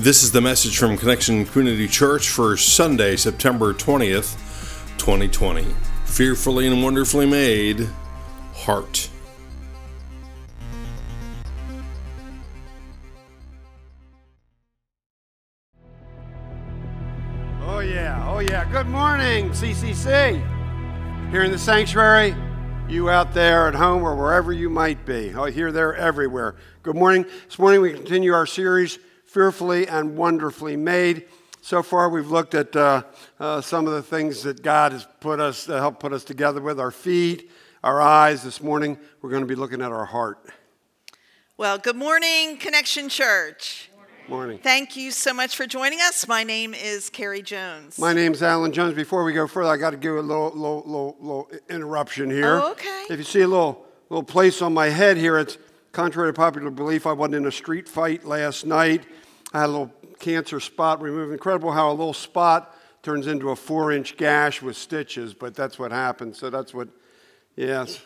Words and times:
This 0.00 0.22
is 0.22 0.32
the 0.32 0.40
message 0.40 0.78
from 0.78 0.96
Connection 0.96 1.44
Community 1.44 1.86
Church 1.86 2.30
for 2.30 2.56
Sunday, 2.56 3.16
September 3.16 3.74
20th, 3.74 4.34
2020. 4.96 5.66
Fearfully 6.06 6.66
and 6.66 6.82
wonderfully 6.82 7.26
made, 7.26 7.86
Heart. 8.54 9.10
Oh, 17.60 17.80
yeah. 17.80 18.26
Oh, 18.26 18.38
yeah. 18.38 18.64
Good 18.72 18.86
morning, 18.86 19.50
CCC. 19.50 21.30
Here 21.30 21.42
in 21.42 21.50
the 21.50 21.58
sanctuary, 21.58 22.34
you 22.88 23.10
out 23.10 23.34
there 23.34 23.68
at 23.68 23.74
home 23.74 24.02
or 24.02 24.16
wherever 24.16 24.50
you 24.50 24.70
might 24.70 25.04
be. 25.04 25.34
Oh, 25.34 25.44
here, 25.44 25.70
there, 25.70 25.94
everywhere. 25.94 26.56
Good 26.82 26.96
morning. 26.96 27.26
This 27.44 27.58
morning 27.58 27.82
we 27.82 27.92
continue 27.92 28.32
our 28.32 28.46
series, 28.46 28.98
Fearfully 29.30 29.86
and 29.86 30.16
Wonderfully 30.16 30.76
Made. 30.76 31.26
So 31.60 31.84
far, 31.84 32.08
we've 32.08 32.32
looked 32.32 32.52
at 32.56 32.74
uh, 32.74 33.04
uh, 33.38 33.60
some 33.60 33.86
of 33.86 33.92
the 33.92 34.02
things 34.02 34.42
that 34.42 34.60
God 34.60 34.90
has 34.90 35.06
put 35.20 35.38
us, 35.38 35.68
uh, 35.68 35.78
helped 35.78 36.00
put 36.00 36.12
us 36.12 36.24
together 36.24 36.60
with 36.60 36.80
our 36.80 36.90
feet, 36.90 37.48
our 37.84 38.00
eyes. 38.00 38.42
This 38.42 38.60
morning, 38.60 38.98
we're 39.22 39.30
going 39.30 39.44
to 39.44 39.46
be 39.46 39.54
looking 39.54 39.82
at 39.82 39.92
our 39.92 40.04
heart. 40.04 40.50
Well, 41.56 41.78
good 41.78 41.94
morning, 41.94 42.56
Connection 42.56 43.08
Church. 43.08 43.92
Morning. 44.28 44.58
Thank 44.58 44.96
you 44.96 45.12
so 45.12 45.32
much 45.32 45.54
for 45.54 45.64
joining 45.64 46.00
us. 46.00 46.26
My 46.26 46.42
name 46.42 46.74
is 46.74 47.08
Carrie 47.08 47.42
Jones. 47.42 48.00
My 48.00 48.12
name 48.12 48.32
is 48.32 48.42
Alan 48.42 48.72
Jones. 48.72 48.94
Before 48.94 49.22
we 49.22 49.32
go 49.32 49.46
further, 49.46 49.70
I 49.70 49.76
got 49.76 49.90
to 49.90 49.96
give 49.96 50.16
a 50.16 50.20
little, 50.20 50.46
little, 50.46 50.82
little, 50.84 51.16
little 51.20 51.50
interruption 51.68 52.30
here. 52.30 52.56
Oh, 52.56 52.72
okay. 52.72 53.04
If 53.08 53.18
you 53.18 53.24
see 53.24 53.42
a 53.42 53.48
little, 53.48 53.86
little 54.08 54.24
place 54.24 54.60
on 54.60 54.74
my 54.74 54.88
head 54.88 55.16
here, 55.16 55.38
it's 55.38 55.56
contrary 55.92 56.30
to 56.30 56.32
popular 56.32 56.70
belief. 56.70 57.06
I 57.06 57.12
wasn't 57.12 57.36
in 57.36 57.46
a 57.46 57.52
street 57.52 57.88
fight 57.88 58.24
last 58.24 58.66
night. 58.66 59.04
I 59.52 59.60
had 59.60 59.66
a 59.66 59.72
little 59.72 59.92
cancer 60.18 60.60
spot 60.60 61.02
removed. 61.02 61.32
Incredible 61.32 61.72
how 61.72 61.90
a 61.90 61.92
little 61.92 62.12
spot 62.14 62.76
turns 63.02 63.26
into 63.26 63.50
a 63.50 63.56
four-inch 63.56 64.16
gash 64.16 64.60
with 64.62 64.76
stitches, 64.76 65.32
but 65.34 65.54
that's 65.54 65.78
what 65.78 65.90
happened. 65.90 66.36
So 66.36 66.50
that's 66.50 66.74
what, 66.74 66.88
yes. 67.56 68.00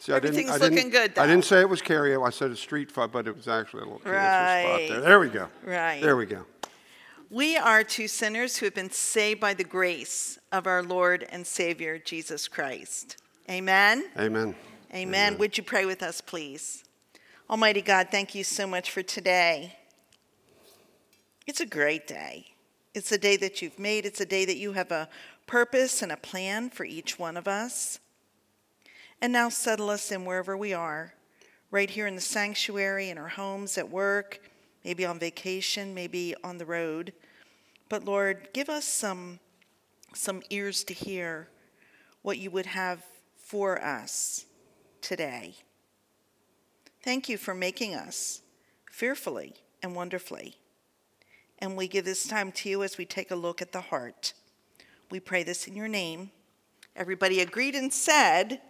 See, 0.00 0.12
I 0.12 0.16
Everything's 0.16 0.50
I 0.50 0.58
didn't, 0.58 0.74
looking 0.74 0.90
good, 0.90 1.18
I 1.18 1.26
didn't 1.26 1.44
say 1.44 1.60
it 1.60 1.68
was 1.68 1.80
Carrie. 1.80 2.14
I 2.16 2.30
said 2.30 2.50
a 2.50 2.56
street 2.56 2.90
fight, 2.90 3.12
but 3.12 3.26
it 3.26 3.34
was 3.34 3.48
actually 3.48 3.82
a 3.82 3.84
little 3.84 4.00
cancer 4.00 4.18
Right. 4.18 4.86
spot 4.86 4.88
there. 4.88 5.00
There 5.00 5.20
we 5.20 5.28
go. 5.28 5.48
Right. 5.64 6.02
There 6.02 6.16
we 6.16 6.26
go. 6.26 6.44
We 7.30 7.56
are 7.56 7.82
two 7.82 8.06
sinners 8.06 8.58
who 8.58 8.66
have 8.66 8.74
been 8.74 8.90
saved 8.90 9.40
by 9.40 9.54
the 9.54 9.64
grace 9.64 10.38
of 10.52 10.66
our 10.66 10.82
Lord 10.82 11.26
and 11.30 11.46
Savior, 11.46 11.98
Jesus 11.98 12.48
Christ. 12.48 13.16
Amen. 13.50 14.04
Amen. 14.18 14.54
Amen. 14.94 15.38
Would 15.38 15.56
you 15.56 15.64
pray 15.64 15.86
with 15.86 16.02
us, 16.02 16.20
please? 16.20 16.84
Almighty 17.50 17.82
God, 17.82 18.08
thank 18.10 18.34
you 18.34 18.42
so 18.42 18.66
much 18.66 18.90
for 18.90 19.02
today. 19.02 19.76
It's 21.46 21.60
a 21.60 21.66
great 21.66 22.06
day. 22.06 22.54
It's 22.94 23.12
a 23.12 23.18
day 23.18 23.36
that 23.36 23.60
you've 23.60 23.78
made. 23.78 24.06
It's 24.06 24.22
a 24.22 24.24
day 24.24 24.46
that 24.46 24.56
you 24.56 24.72
have 24.72 24.90
a 24.90 25.10
purpose 25.46 26.00
and 26.00 26.10
a 26.10 26.16
plan 26.16 26.70
for 26.70 26.86
each 26.86 27.18
one 27.18 27.36
of 27.36 27.46
us. 27.46 28.00
And 29.20 29.30
now 29.30 29.50
settle 29.50 29.90
us 29.90 30.10
in 30.10 30.24
wherever 30.24 30.56
we 30.56 30.72
are, 30.72 31.12
right 31.70 31.90
here 31.90 32.06
in 32.06 32.14
the 32.14 32.22
sanctuary, 32.22 33.10
in 33.10 33.18
our 33.18 33.28
homes, 33.28 33.76
at 33.76 33.90
work, 33.90 34.40
maybe 34.82 35.04
on 35.04 35.18
vacation, 35.18 35.92
maybe 35.92 36.34
on 36.42 36.56
the 36.56 36.64
road. 36.64 37.12
But 37.90 38.06
Lord, 38.06 38.48
give 38.54 38.70
us 38.70 38.86
some, 38.86 39.38
some 40.14 40.42
ears 40.48 40.82
to 40.84 40.94
hear 40.94 41.50
what 42.22 42.38
you 42.38 42.50
would 42.50 42.66
have 42.66 43.04
for 43.36 43.84
us 43.84 44.46
today. 45.02 45.56
Thank 47.04 47.28
you 47.28 47.36
for 47.36 47.54
making 47.54 47.94
us 47.94 48.40
fearfully 48.90 49.52
and 49.82 49.94
wonderfully. 49.94 50.56
And 51.58 51.76
we 51.76 51.86
give 51.86 52.06
this 52.06 52.26
time 52.26 52.50
to 52.52 52.70
you 52.70 52.82
as 52.82 52.96
we 52.96 53.04
take 53.04 53.30
a 53.30 53.36
look 53.36 53.60
at 53.60 53.72
the 53.72 53.82
heart. 53.82 54.32
We 55.10 55.20
pray 55.20 55.42
this 55.42 55.68
in 55.68 55.76
your 55.76 55.86
name. 55.86 56.30
Everybody 56.96 57.40
agreed 57.40 57.74
and 57.74 57.92
said, 57.92 58.62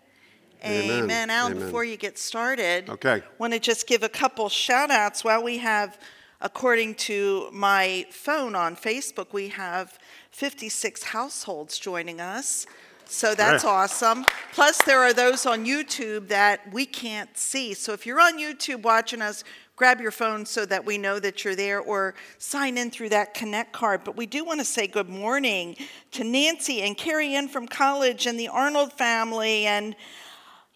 Amen. 0.65 1.05
Amen. 1.05 1.31
Alan, 1.31 1.53
Amen. 1.53 1.65
before 1.65 1.85
you 1.85 1.97
get 1.97 2.19
started, 2.19 2.91
Okay. 2.91 3.23
want 3.39 3.53
to 3.53 3.61
just 3.61 3.87
give 3.87 4.03
a 4.03 4.09
couple 4.09 4.49
shout 4.49 4.91
outs. 4.91 5.23
Well, 5.23 5.41
we 5.41 5.59
have, 5.59 5.97
according 6.41 6.97
to 6.97 7.49
my 7.53 8.05
phone 8.11 8.57
on 8.57 8.75
Facebook, 8.75 9.33
we 9.33 9.47
have 9.51 9.97
56 10.33 11.05
households 11.05 11.79
joining 11.79 12.21
us. 12.21 12.67
So 13.07 13.35
that's 13.35 13.63
Great. 13.63 13.73
awesome. 13.73 14.27
Plus, 14.53 14.81
there 14.83 15.01
are 15.01 15.13
those 15.13 15.47
on 15.47 15.65
YouTube 15.65 16.29
that 16.29 16.73
we 16.73 16.87
can't 16.87 17.37
see. 17.37 17.75
So 17.75 17.93
if 17.93 18.07
you're 18.07 18.21
on 18.21 18.39
YouTube 18.39 18.83
watching 18.83 19.21
us, 19.23 19.45
grab 19.77 20.01
your 20.01 20.11
phone 20.11 20.47
so 20.47 20.65
that 20.67 20.85
we 20.85 20.97
know 20.99 21.19
that 21.19 21.45
you're 21.45 21.57
there 21.57 21.81
or 21.81 22.15
sign 22.39 22.79
in 22.79 22.91
through 22.91 23.09
that 23.11 23.35
Connect 23.35 23.73
card. 23.73 24.03
But 24.05 24.17
we 24.17 24.27
do 24.27 24.45
want 24.45 24.61
to 24.61 24.65
say 24.65 24.87
good 24.87 25.09
morning 25.09 25.77
to 26.13 26.25
Nancy 26.25 26.83
and 26.83 26.97
Carrie 26.97 27.35
Ann 27.35 27.49
from 27.49 27.67
college 27.67 28.27
and 28.27 28.39
the 28.39 28.49
Arnold 28.49 28.93
family 28.93 29.67
and 29.67 29.97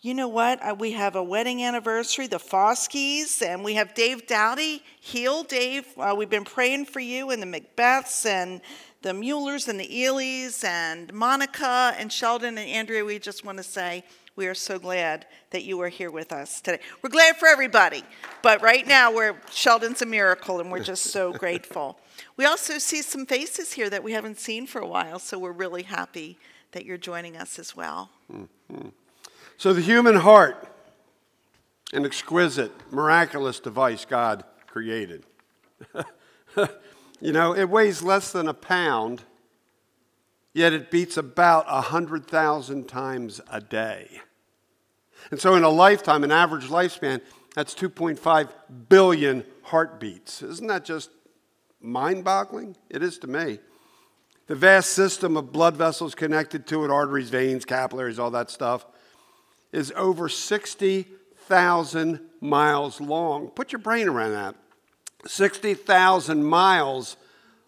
you 0.01 0.15
know 0.15 0.29
what? 0.29 0.79
We 0.79 0.93
have 0.93 1.17
a 1.17 1.23
wedding 1.23 1.65
anniversary, 1.65 2.29
the 2.29 2.39
Foskies, 2.39 3.43
and 3.43 3.65
we 3.65 3.75
have 3.75 3.95
Dave 3.95 4.29
Dowdy. 4.29 4.83
Heal, 5.01 5.43
Dave. 5.43 5.87
Uh, 5.99 6.15
we've 6.17 6.31
been 6.31 6.45
praying 6.45 6.85
for 6.87 7.01
you 7.01 7.31
and 7.31 7.43
the 7.43 7.47
Macbeths 7.47 8.25
and 8.25 8.61
the 9.03 9.13
Muellers 9.13 9.67
and 9.67 9.79
the 9.79 10.05
Ely's 10.05 10.63
and 10.63 11.13
Monica 11.13 11.97
and 11.99 12.13
Sheldon 12.13 12.59
and 12.59 12.71
Andrea. 12.71 13.05
We 13.05 13.19
just 13.19 13.45
want 13.45 13.59
to 13.59 13.65
say 13.65 14.05
we 14.37 14.47
are 14.47 14.55
so 14.55 14.79
glad 14.79 15.27
that 15.51 15.65
you 15.65 15.81
are 15.81 15.89
here 15.89 16.13
with 16.13 16.31
us 16.31 16.61
today. 16.61 16.79
We're 17.03 17.11
glad 17.11 17.37
for 17.37 17.49
everybody, 17.49 18.05
but 18.41 18.63
right 18.63 18.87
now 18.87 19.13
we're 19.13 19.35
Sheldon's 19.51 20.01
a 20.01 20.07
miracle 20.07 20.61
and 20.61 20.71
we're 20.71 20.85
just 20.85 21.07
so 21.07 21.33
grateful. 21.39 21.99
We 22.37 22.45
also 22.45 22.79
see 22.79 23.03
some 23.03 23.27
faces 23.27 23.73
here 23.73 23.91
that 23.91 24.05
we 24.05 24.13
haven't 24.13 24.39
seen 24.39 24.69
for 24.69 24.81
a 24.81 24.87
while, 24.87 25.19
so 25.19 25.41
we're 25.41 25.51
really 25.51 25.83
happy 25.83 26.39
that 26.71 26.85
you're 26.85 26.99
joining 26.99 27.37
us 27.37 27.59
as 27.59 27.75
well. 27.75 28.11
So, 29.59 29.73
the 29.73 29.81
human 29.81 30.15
heart, 30.15 30.69
an 31.93 32.07
exquisite, 32.07 32.71
miraculous 32.93 33.59
device 33.59 34.05
God 34.05 34.45
created. 34.69 35.27
you 37.21 37.33
know, 37.33 37.57
it 37.57 37.69
weighs 37.69 38.01
less 38.01 38.31
than 38.31 38.47
a 38.47 38.55
pound, 38.55 39.25
yet 40.55 40.73
it 40.73 40.93
beats 40.93 41.17
about 41.17 41.67
100,000 41.67 42.87
times 42.87 43.41
a 43.51 43.61
day. 43.61 44.21
And 45.33 45.41
so, 45.41 45.57
in 45.57 45.65
a 45.65 45.71
lifetime, 45.71 46.23
an 46.23 46.31
average 46.31 46.67
lifespan, 46.67 47.21
that's 47.57 47.75
2.5 47.75 48.51
billion 48.89 49.45
heartbeats. 49.63 50.41
Isn't 50.41 50.69
that 50.69 50.85
just 50.85 51.11
mind 51.81 52.23
boggling? 52.23 52.77
It 52.89 53.03
is 53.03 53.19
to 53.19 53.27
me. 53.27 53.59
The 54.47 54.55
vast 54.55 54.91
system 54.91 55.37
of 55.37 55.51
blood 55.51 55.77
vessels 55.77 56.15
connected 56.15 56.65
to 56.69 56.85
it, 56.85 56.93
arteries, 56.93 57.29
veins, 57.29 57.65
capillaries, 57.65 58.21
all 58.21 58.31
that 58.31 58.53
stuff, 58.53 58.87
is 59.73 59.93
over 59.97 60.29
60,000 60.29 62.21
miles 62.41 63.01
long. 63.01 63.49
Put 63.49 63.73
your 63.73 63.81
brain 63.81 64.09
around 64.09 64.33
that. 64.33 64.55
60,000 65.27 66.45
miles 66.45 67.17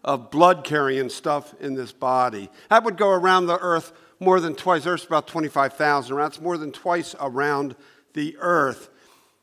of 0.03 0.31
blood 0.31 0.63
carrying 0.63 1.09
stuff 1.09 1.53
in 1.59 1.75
this 1.75 1.91
body. 1.91 2.49
That 2.69 2.83
would 2.83 2.97
go 2.97 3.09
around 3.09 3.45
the 3.45 3.59
earth 3.59 3.93
more 4.19 4.39
than 4.39 4.55
twice. 4.55 4.85
Earth's 4.85 5.05
about 5.05 5.27
25,000 5.27 6.15
around. 6.15 6.41
More 6.41 6.57
than 6.57 6.71
twice 6.71 7.15
around 7.19 7.75
the 8.13 8.35
earth. 8.39 8.89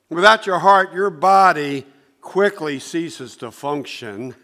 Without 0.08 0.46
your 0.46 0.58
heart, 0.60 0.92
your 0.92 1.10
body 1.10 1.84
quickly 2.20 2.78
ceases 2.78 3.36
to 3.36 3.50
function. 3.50 4.34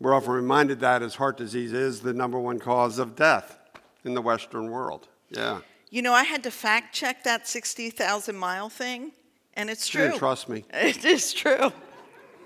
We're 0.00 0.14
often 0.14 0.32
reminded 0.32 0.80
that 0.80 1.02
as 1.02 1.14
heart 1.14 1.36
disease 1.36 1.72
is 1.72 2.00
the 2.00 2.12
number 2.12 2.38
one 2.38 2.58
cause 2.58 2.98
of 2.98 3.14
death 3.14 3.58
in 4.04 4.14
the 4.14 4.22
Western 4.22 4.70
world. 4.70 5.08
Yeah. 5.30 5.60
You 5.90 6.02
know, 6.02 6.12
I 6.12 6.22
had 6.22 6.44
to 6.44 6.50
fact 6.50 6.94
check 6.94 7.24
that 7.24 7.48
60,000 7.48 8.36
mile 8.36 8.68
thing, 8.68 9.12
and 9.54 9.68
it's 9.68 9.88
true. 9.88 10.16
trust 10.16 10.48
me. 10.48 10.64
It 10.72 11.04
is 11.04 11.32
true. 11.32 11.72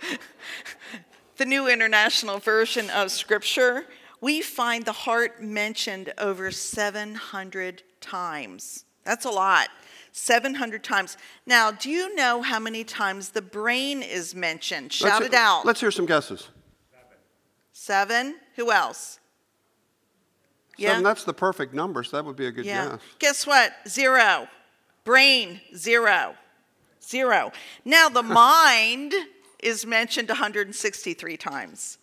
the 1.36 1.44
New 1.44 1.68
International 1.68 2.38
Version 2.38 2.88
of 2.90 3.10
Scripture, 3.10 3.84
we 4.22 4.40
find 4.40 4.86
the 4.86 4.92
heart 4.92 5.42
mentioned 5.42 6.12
over 6.16 6.50
700 6.50 7.82
times. 8.00 8.86
That's 9.04 9.26
a 9.26 9.30
lot. 9.30 9.68
700 10.12 10.82
times. 10.82 11.18
Now, 11.44 11.70
do 11.70 11.90
you 11.90 12.14
know 12.14 12.40
how 12.40 12.58
many 12.58 12.82
times 12.84 13.30
the 13.30 13.42
brain 13.42 14.02
is 14.02 14.34
mentioned? 14.34 14.92
Shout 14.92 15.20
Let's- 15.20 15.26
it 15.26 15.34
out. 15.34 15.66
Let's 15.66 15.80
hear 15.80 15.90
some 15.90 16.06
guesses. 16.06 16.48
Seven. 17.72 18.36
Who 18.56 18.70
else? 18.70 19.18
Seven, 20.78 21.02
that's 21.02 21.24
the 21.24 21.34
perfect 21.34 21.74
number, 21.74 22.02
so 22.02 22.16
that 22.16 22.24
would 22.24 22.36
be 22.36 22.46
a 22.46 22.50
good 22.52 22.64
Yeah. 22.64 22.90
guess. 22.92 23.00
Guess 23.18 23.46
what? 23.46 23.72
Zero. 23.88 24.48
Brain, 25.04 25.60
zero. 25.76 26.36
Zero. 27.02 27.52
Now, 27.84 28.08
the 28.08 28.22
mind 28.22 29.14
is 29.60 29.86
mentioned 29.86 30.28
163 30.28 31.36
times, 31.36 31.98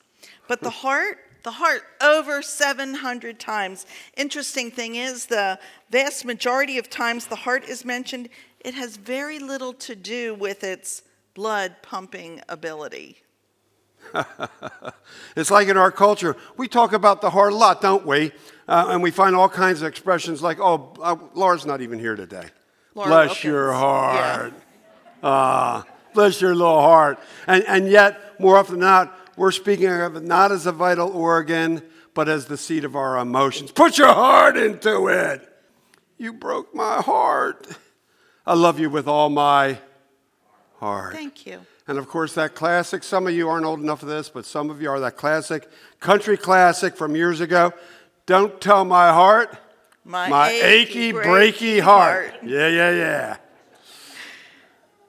but 0.47 0.62
the 0.62 0.69
heart, 0.69 1.19
the 1.44 1.51
heart, 1.51 1.83
over 2.01 2.41
700 2.41 3.39
times. 3.39 3.85
Interesting 4.15 4.71
thing 4.71 4.95
is, 4.95 5.25
the 5.25 5.59
vast 5.89 6.25
majority 6.25 6.77
of 6.77 6.89
times 6.89 7.27
the 7.27 7.35
heart 7.35 7.63
is 7.68 7.83
mentioned, 7.83 8.29
it 8.59 8.73
has 8.75 8.97
very 8.97 9.39
little 9.39 9.73
to 9.73 9.95
do 9.95 10.33
with 10.35 10.63
its 10.63 11.03
blood 11.33 11.75
pumping 11.81 12.41
ability. 12.47 13.18
it's 15.36 15.51
like 15.51 15.68
in 15.68 15.77
our 15.77 15.92
culture, 15.92 16.36
we 16.57 16.68
talk 16.68 16.94
about 16.94 17.21
the 17.21 17.30
heart 17.30 17.53
a 17.53 17.56
lot, 17.56 17.81
don't 17.81 18.06
we? 18.06 18.31
Uh, 18.68 18.88
and 18.89 19.03
we 19.03 19.12
find 19.12 19.36
all 19.36 19.50
kinds 19.50 19.81
of 19.81 19.88
expressions 19.88 20.42
like, 20.42 20.59
oh, 20.59 20.94
uh, 21.01 21.15
Laura's 21.33 21.65
not 21.65 21.81
even 21.81 22.00
here 22.00 22.15
today. 22.15 22.45
Laura 22.95 23.09
bless 23.09 23.27
Wilkins. 23.27 23.44
your 23.44 23.74
heart. 23.74 24.53
Ah, 25.24 25.86
bless 26.13 26.42
your 26.42 26.56
little 26.56 26.81
heart. 26.81 27.19
And, 27.48 27.63
and 27.68 27.88
yet, 27.88 28.39
more 28.39 28.57
often 28.57 28.75
than 28.75 28.81
not, 28.81 29.18
we're 29.38 29.51
speaking 29.51 29.88
of 29.88 30.15
it 30.15 30.24
not 30.24 30.51
as 30.51 30.65
a 30.65 30.71
vital 30.71 31.09
organ, 31.09 31.81
but 32.13 32.27
as 32.27 32.45
the 32.45 32.57
seat 32.57 32.83
of 32.83 32.95
our 32.95 33.18
emotions. 33.18 33.71
Put 33.71 33.97
your 33.97 34.13
heart 34.13 34.57
into 34.57 35.07
it. 35.07 35.47
You 36.18 36.33
broke 36.33 36.75
my 36.75 37.01
heart. 37.01 37.68
I 38.45 38.54
love 38.54 38.80
you 38.80 38.89
with 38.89 39.07
all 39.07 39.30
my 39.30 39.80
heart. 40.80 41.13
Thank 41.13 41.45
you. 41.45 41.62
And 41.88 41.98
of 41.98 42.07
course, 42.07 42.33
that 42.36 42.56
classic, 42.56 43.04
some 43.04 43.28
of 43.28 43.33
you 43.33 43.50
aren't 43.50 43.66
old 43.66 43.80
enough 43.80 44.01
for 44.01 44.06
this, 44.06 44.30
but 44.30 44.45
some 44.45 44.69
of 44.69 44.81
you 44.81 44.89
are 44.89 45.00
that 45.00 45.18
classic, 45.18 45.69
country 46.00 46.38
classic 46.38 46.95
from 46.95 47.16
years 47.16 47.42
ago. 47.42 47.74
Don't 48.25 48.62
tell 48.62 48.86
my 48.86 49.10
heart, 49.10 49.57
My, 50.06 50.51
achy, 50.51 51.12
breaky 51.12 51.81
heart. 51.81 52.33
Yeah, 52.44 52.68
yeah, 52.68 52.92
yeah. 52.92 53.38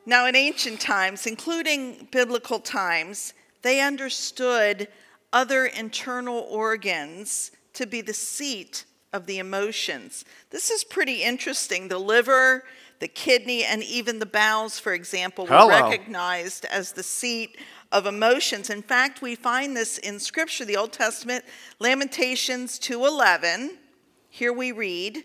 Now, 0.04 0.26
in 0.26 0.34
ancient 0.34 0.80
times, 0.80 1.26
including 1.26 2.08
biblical 2.10 2.58
times, 2.58 3.34
they 3.62 3.80
understood 3.80 4.88
other 5.32 5.66
internal 5.66 6.40
organs 6.50 7.52
to 7.74 7.86
be 7.86 8.00
the 8.00 8.12
seat 8.14 8.84
of 9.12 9.26
the 9.26 9.38
emotions. 9.38 10.24
This 10.50 10.70
is 10.70 10.84
pretty 10.84 11.22
interesting. 11.22 11.88
The 11.88 11.98
liver, 11.98 12.64
the 13.02 13.08
kidney, 13.08 13.64
and 13.64 13.82
even 13.82 14.20
the 14.20 14.26
bowels, 14.26 14.78
for 14.78 14.94
example, 14.94 15.44
were 15.44 15.56
Hello. 15.56 15.90
recognized 15.90 16.64
as 16.66 16.92
the 16.92 17.02
seat 17.02 17.58
of 17.90 18.06
emotions. 18.06 18.70
In 18.70 18.80
fact, 18.80 19.20
we 19.20 19.34
find 19.34 19.76
this 19.76 19.98
in 19.98 20.20
Scripture, 20.20 20.64
the 20.64 20.76
Old 20.76 20.92
Testament, 20.92 21.44
Lamentations 21.80 22.78
2:11. 22.78 23.76
Here 24.30 24.52
we 24.52 24.70
read, 24.70 25.24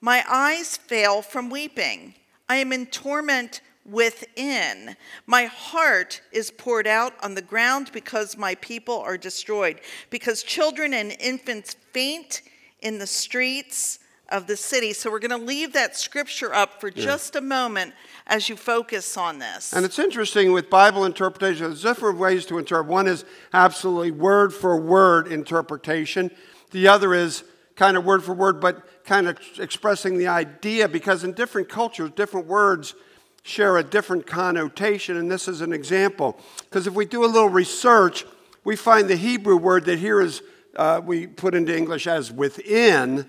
my 0.00 0.24
eyes 0.26 0.78
fail 0.78 1.20
from 1.20 1.50
weeping. 1.50 2.14
I 2.48 2.56
am 2.56 2.72
in 2.72 2.86
torment 2.86 3.60
within. 3.84 4.96
My 5.26 5.44
heart 5.44 6.22
is 6.32 6.50
poured 6.50 6.86
out 6.86 7.12
on 7.22 7.34
the 7.34 7.42
ground 7.42 7.92
because 7.92 8.38
my 8.38 8.54
people 8.54 8.98
are 9.00 9.18
destroyed, 9.18 9.82
because 10.08 10.42
children 10.42 10.94
and 10.94 11.14
infants 11.20 11.76
faint 11.92 12.40
in 12.80 12.98
the 12.98 13.06
streets 13.06 13.98
of 14.28 14.46
the 14.46 14.56
city. 14.56 14.92
So 14.92 15.10
we're 15.10 15.20
going 15.20 15.38
to 15.38 15.46
leave 15.46 15.72
that 15.74 15.96
scripture 15.96 16.52
up 16.52 16.80
for 16.80 16.90
just 16.90 17.36
a 17.36 17.40
moment 17.40 17.94
as 18.26 18.48
you 18.48 18.56
focus 18.56 19.16
on 19.16 19.38
this. 19.38 19.72
And 19.72 19.84
it's 19.84 19.98
interesting 19.98 20.52
with 20.52 20.68
Bible 20.68 21.04
interpretation, 21.04 21.66
there's 21.66 21.82
different 21.82 22.18
ways 22.18 22.46
to 22.46 22.58
interpret. 22.58 22.88
One 22.88 23.06
is 23.06 23.24
absolutely 23.52 24.10
word 24.10 24.52
for 24.52 24.76
word 24.76 25.28
interpretation, 25.28 26.30
the 26.72 26.88
other 26.88 27.14
is 27.14 27.44
kind 27.76 27.96
of 27.96 28.04
word 28.04 28.24
for 28.24 28.34
word, 28.34 28.60
but 28.60 29.04
kind 29.04 29.28
of 29.28 29.38
expressing 29.58 30.18
the 30.18 30.26
idea 30.26 30.88
because 30.88 31.22
in 31.22 31.32
different 31.32 31.68
cultures, 31.68 32.10
different 32.10 32.46
words 32.46 32.94
share 33.42 33.76
a 33.76 33.84
different 33.84 34.26
connotation. 34.26 35.16
And 35.16 35.30
this 35.30 35.46
is 35.46 35.60
an 35.60 35.72
example. 35.72 36.36
Because 36.64 36.86
if 36.86 36.94
we 36.94 37.04
do 37.04 37.24
a 37.24 37.26
little 37.26 37.48
research, 37.48 38.24
we 38.64 38.74
find 38.74 39.08
the 39.08 39.16
Hebrew 39.16 39.56
word 39.56 39.84
that 39.84 40.00
here 40.00 40.20
is, 40.20 40.42
uh, 40.74 41.00
we 41.04 41.28
put 41.28 41.54
into 41.54 41.76
English 41.76 42.08
as 42.08 42.32
within. 42.32 43.28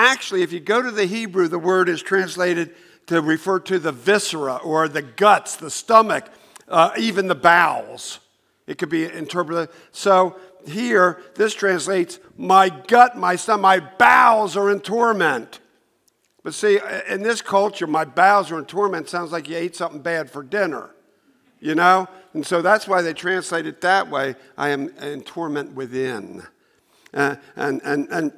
Actually, 0.00 0.42
if 0.42 0.52
you 0.52 0.60
go 0.60 0.80
to 0.80 0.92
the 0.92 1.06
Hebrew, 1.06 1.48
the 1.48 1.58
word 1.58 1.88
is 1.88 2.00
translated 2.00 2.72
to 3.08 3.20
refer 3.20 3.58
to 3.58 3.80
the 3.80 3.90
viscera 3.90 4.54
or 4.54 4.86
the 4.86 5.02
guts, 5.02 5.56
the 5.56 5.72
stomach, 5.72 6.30
uh, 6.68 6.92
even 6.96 7.26
the 7.26 7.34
bowels. 7.34 8.20
It 8.68 8.78
could 8.78 8.90
be 8.90 9.06
interpreted. 9.06 9.70
So 9.90 10.36
here, 10.64 11.20
this 11.34 11.52
translates 11.52 12.20
my 12.36 12.68
gut, 12.68 13.18
my 13.18 13.34
stomach, 13.34 13.60
my 13.60 13.80
bowels 13.80 14.56
are 14.56 14.70
in 14.70 14.78
torment. 14.78 15.58
But 16.44 16.54
see, 16.54 16.78
in 17.08 17.24
this 17.24 17.42
culture, 17.42 17.88
my 17.88 18.04
bowels 18.04 18.52
are 18.52 18.58
in 18.60 18.66
torment 18.66 19.08
sounds 19.08 19.32
like 19.32 19.48
you 19.48 19.56
ate 19.56 19.74
something 19.74 20.00
bad 20.00 20.30
for 20.30 20.44
dinner, 20.44 20.90
you 21.58 21.74
know? 21.74 22.06
And 22.34 22.46
so 22.46 22.62
that's 22.62 22.86
why 22.86 23.02
they 23.02 23.14
translate 23.14 23.66
it 23.66 23.80
that 23.80 24.08
way. 24.08 24.36
I 24.56 24.68
am 24.68 24.90
in 24.98 25.22
torment 25.22 25.74
within. 25.74 26.44
Uh, 27.12 27.34
and, 27.56 27.82
and, 27.82 28.06
and 28.12 28.32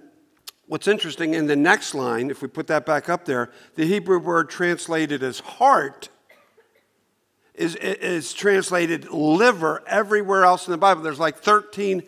what's 0.71 0.87
interesting 0.87 1.35
in 1.35 1.49
the 1.49 1.57
next 1.57 1.97
line, 1.97 2.31
if 2.31 2.43
we 2.43 2.47
put 2.47 2.69
that 2.69 2.87
back 2.87 3.09
up 3.09 3.25
there, 3.25 3.51
the 3.75 3.85
Hebrew 3.85 4.21
word 4.21 4.49
translated 4.49 5.21
as 5.21 5.41
heart 5.41 6.11
is, 7.57 7.75
is 7.75 8.33
translated 8.33 9.11
liver 9.11 9.83
everywhere 9.89 10.45
else 10.45 10.69
in 10.69 10.71
the 10.71 10.79
Bible. 10.79 11.03
There's 11.03 11.19
like 11.19 11.39
13 11.39 12.05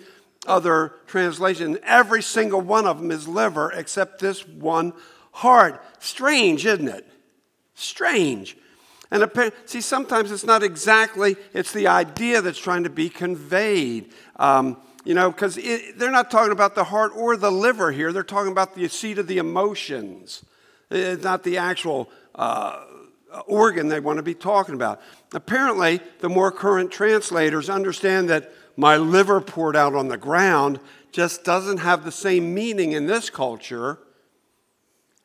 other 0.46 0.94
translations. 1.08 1.78
Every 1.82 2.22
single 2.22 2.60
one 2.60 2.86
of 2.86 2.98
them 2.98 3.10
is 3.10 3.26
liver 3.26 3.72
except 3.72 4.20
this 4.20 4.46
one 4.46 4.92
heart. 5.32 5.84
Strange, 5.98 6.64
isn't 6.64 6.86
it? 6.86 7.10
Strange. 7.74 8.56
And 9.10 9.28
see, 9.64 9.80
sometimes 9.80 10.30
it's 10.30 10.46
not 10.46 10.62
exactly, 10.62 11.34
it's 11.52 11.72
the 11.72 11.88
idea 11.88 12.40
that's 12.40 12.60
trying 12.60 12.84
to 12.84 12.90
be 12.90 13.08
conveyed. 13.08 14.12
Um, 14.36 14.80
you 15.04 15.14
know, 15.14 15.30
because 15.30 15.56
they're 15.96 16.10
not 16.10 16.30
talking 16.30 16.52
about 16.52 16.74
the 16.74 16.84
heart 16.84 17.12
or 17.14 17.36
the 17.36 17.50
liver 17.50 17.90
here. 17.92 18.12
They're 18.12 18.22
talking 18.22 18.52
about 18.52 18.74
the 18.74 18.88
seat 18.88 19.18
of 19.18 19.26
the 19.26 19.38
emotions. 19.38 20.44
It's 20.90 21.24
not 21.24 21.42
the 21.42 21.58
actual 21.58 22.10
uh, 22.34 22.84
organ 23.46 23.88
they 23.88 24.00
want 24.00 24.18
to 24.18 24.22
be 24.22 24.34
talking 24.34 24.74
about. 24.74 25.00
Apparently, 25.32 26.00
the 26.20 26.28
more 26.28 26.52
current 26.52 26.90
translators 26.90 27.68
understand 27.68 28.28
that 28.28 28.52
my 28.76 28.96
liver 28.96 29.40
poured 29.40 29.76
out 29.76 29.94
on 29.94 30.08
the 30.08 30.16
ground 30.16 30.78
just 31.10 31.44
doesn't 31.44 31.78
have 31.78 32.04
the 32.04 32.12
same 32.12 32.54
meaning 32.54 32.92
in 32.92 33.06
this 33.06 33.28
culture 33.30 33.98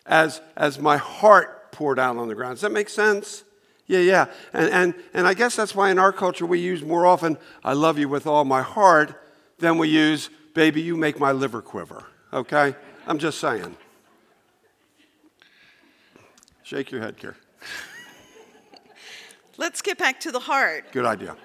as, 0.06 0.42
as 0.56 0.80
my 0.80 0.98
heart 0.98 1.72
poured 1.72 2.00
out 2.00 2.18
on 2.18 2.28
the 2.28 2.36
ground. 2.36 2.56
Does 2.56 2.62
that 2.62 2.72
make 2.72 2.90
sense? 2.90 3.44
Yeah, 3.86 4.00
yeah. 4.00 4.26
And, 4.52 4.70
and, 4.70 4.94
and 5.14 5.28
I 5.28 5.34
guess 5.34 5.56
that's 5.56 5.76
why 5.76 5.92
in 5.92 6.00
our 6.00 6.12
culture 6.12 6.46
we 6.46 6.60
use 6.60 6.84
more 6.84 7.06
often, 7.06 7.38
I 7.64 7.74
love 7.74 7.98
you 7.98 8.10
with 8.10 8.28
all 8.28 8.44
my 8.44 8.62
heart, 8.62 9.16
than 9.60 9.78
we 9.78 9.90
use, 9.90 10.30
baby, 10.54 10.82
you 10.82 10.96
make 10.96 11.20
my 11.20 11.32
liver 11.32 11.62
quiver. 11.62 12.06
Okay? 12.32 12.76
I'm 13.06 13.18
just 13.18 13.40
saying. 13.40 13.76
Shake 16.64 16.92
your 16.92 17.02
head, 17.02 17.18
Kier. 17.18 17.36
Let's 19.58 19.82
get 19.82 19.98
back 19.98 20.20
to 20.22 20.32
the 20.32 20.40
heart. 20.40 20.92
Good 20.92 21.06
idea. 21.06 21.36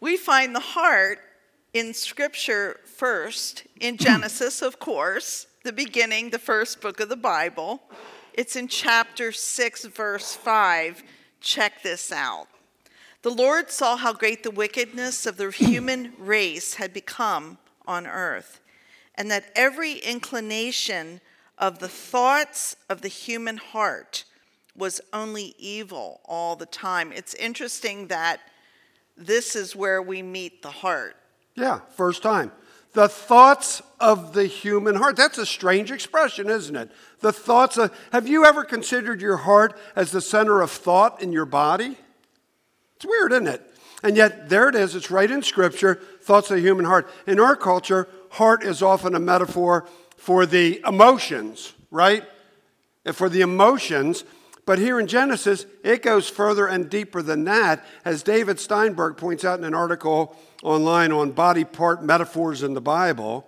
We 0.00 0.16
find 0.16 0.54
the 0.54 0.60
heart 0.60 1.18
in 1.72 1.92
Scripture 1.92 2.80
first, 2.84 3.64
in 3.80 3.96
Genesis, 3.98 4.62
of 4.62 4.78
course, 4.78 5.46
the 5.64 5.72
beginning, 5.72 6.30
the 6.30 6.38
first 6.38 6.80
book 6.80 7.00
of 7.00 7.08
the 7.08 7.16
Bible. 7.16 7.82
It's 8.34 8.54
in 8.54 8.68
chapter 8.68 9.32
6, 9.32 9.86
verse 9.86 10.34
5. 10.34 11.02
Check 11.40 11.82
this 11.82 12.12
out. 12.12 12.46
The 13.26 13.34
Lord 13.34 13.72
saw 13.72 13.96
how 13.96 14.12
great 14.12 14.44
the 14.44 14.52
wickedness 14.52 15.26
of 15.26 15.36
the 15.36 15.50
human 15.50 16.12
race 16.16 16.74
had 16.74 16.94
become 16.94 17.58
on 17.84 18.06
earth, 18.06 18.60
and 19.16 19.28
that 19.32 19.50
every 19.56 19.94
inclination 19.94 21.20
of 21.58 21.80
the 21.80 21.88
thoughts 21.88 22.76
of 22.88 23.00
the 23.02 23.08
human 23.08 23.56
heart 23.56 24.22
was 24.76 25.00
only 25.12 25.56
evil 25.58 26.20
all 26.24 26.54
the 26.54 26.66
time. 26.66 27.10
It's 27.10 27.34
interesting 27.34 28.06
that 28.06 28.38
this 29.16 29.56
is 29.56 29.74
where 29.74 30.00
we 30.00 30.22
meet 30.22 30.62
the 30.62 30.70
heart. 30.70 31.16
Yeah, 31.56 31.80
first 31.96 32.22
time. 32.22 32.52
The 32.92 33.08
thoughts 33.08 33.82
of 33.98 34.34
the 34.34 34.46
human 34.46 34.94
heart. 34.94 35.16
That's 35.16 35.38
a 35.38 35.46
strange 35.46 35.90
expression, 35.90 36.48
isn't 36.48 36.76
it? 36.76 36.92
The 37.22 37.32
thoughts 37.32 37.76
of. 37.76 37.92
Have 38.12 38.28
you 38.28 38.44
ever 38.44 38.62
considered 38.62 39.20
your 39.20 39.38
heart 39.38 39.76
as 39.96 40.12
the 40.12 40.20
center 40.20 40.60
of 40.60 40.70
thought 40.70 41.20
in 41.20 41.32
your 41.32 41.44
body? 41.44 41.98
It's 42.96 43.06
weird, 43.06 43.32
isn't 43.32 43.46
it? 43.46 43.62
And 44.02 44.16
yet, 44.16 44.48
there 44.48 44.68
it 44.68 44.74
is. 44.74 44.94
It's 44.94 45.10
right 45.10 45.30
in 45.30 45.42
Scripture 45.42 45.96
thoughts 46.20 46.50
of 46.50 46.56
the 46.56 46.62
human 46.62 46.84
heart. 46.84 47.08
In 47.26 47.40
our 47.40 47.56
culture, 47.56 48.08
heart 48.30 48.62
is 48.62 48.82
often 48.82 49.14
a 49.14 49.20
metaphor 49.20 49.86
for 50.16 50.46
the 50.46 50.82
emotions, 50.86 51.72
right? 51.90 52.24
And 53.04 53.14
For 53.14 53.28
the 53.28 53.40
emotions. 53.40 54.24
But 54.64 54.78
here 54.78 54.98
in 54.98 55.06
Genesis, 55.06 55.64
it 55.84 56.02
goes 56.02 56.28
further 56.28 56.66
and 56.66 56.90
deeper 56.90 57.22
than 57.22 57.44
that, 57.44 57.84
as 58.04 58.22
David 58.22 58.58
Steinberg 58.58 59.16
points 59.16 59.44
out 59.44 59.58
in 59.60 59.64
an 59.64 59.74
article 59.74 60.36
online 60.62 61.12
on 61.12 61.30
body 61.30 61.64
part 61.64 62.02
metaphors 62.02 62.62
in 62.62 62.74
the 62.74 62.80
Bible. 62.80 63.46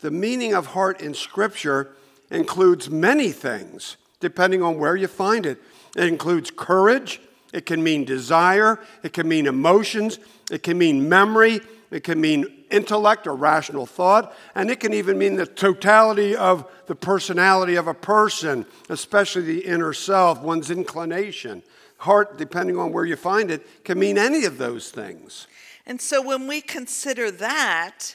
The 0.00 0.10
meaning 0.10 0.54
of 0.54 0.68
heart 0.68 1.00
in 1.02 1.12
Scripture 1.12 1.94
includes 2.30 2.88
many 2.88 3.30
things, 3.30 3.96
depending 4.20 4.62
on 4.62 4.78
where 4.78 4.96
you 4.96 5.08
find 5.08 5.44
it. 5.44 5.60
It 5.96 6.06
includes 6.06 6.50
courage, 6.50 7.20
it 7.52 7.66
can 7.66 7.82
mean 7.82 8.04
desire, 8.04 8.80
it 9.02 9.12
can 9.12 9.28
mean 9.28 9.46
emotions, 9.46 10.18
it 10.50 10.62
can 10.62 10.78
mean 10.78 11.08
memory, 11.08 11.60
it 11.90 12.04
can 12.04 12.20
mean 12.20 12.46
intellect 12.70 13.26
or 13.26 13.34
rational 13.34 13.86
thought, 13.86 14.34
and 14.54 14.70
it 14.70 14.80
can 14.80 14.92
even 14.92 15.16
mean 15.16 15.36
the 15.36 15.46
totality 15.46 16.36
of 16.36 16.70
the 16.86 16.94
personality 16.94 17.76
of 17.76 17.88
a 17.88 17.94
person, 17.94 18.66
especially 18.88 19.42
the 19.42 19.64
inner 19.64 19.92
self, 19.92 20.42
one's 20.42 20.70
inclination. 20.70 21.62
heart, 21.98 22.38
depending 22.38 22.78
on 22.78 22.92
where 22.92 23.04
you 23.04 23.16
find 23.16 23.50
it, 23.50 23.84
can 23.84 23.98
mean 23.98 24.18
any 24.18 24.44
of 24.44 24.56
those 24.56 24.90
things. 24.90 25.48
And 25.84 26.00
so 26.00 26.22
when 26.22 26.46
we 26.46 26.60
consider 26.60 27.30
that, 27.32 28.14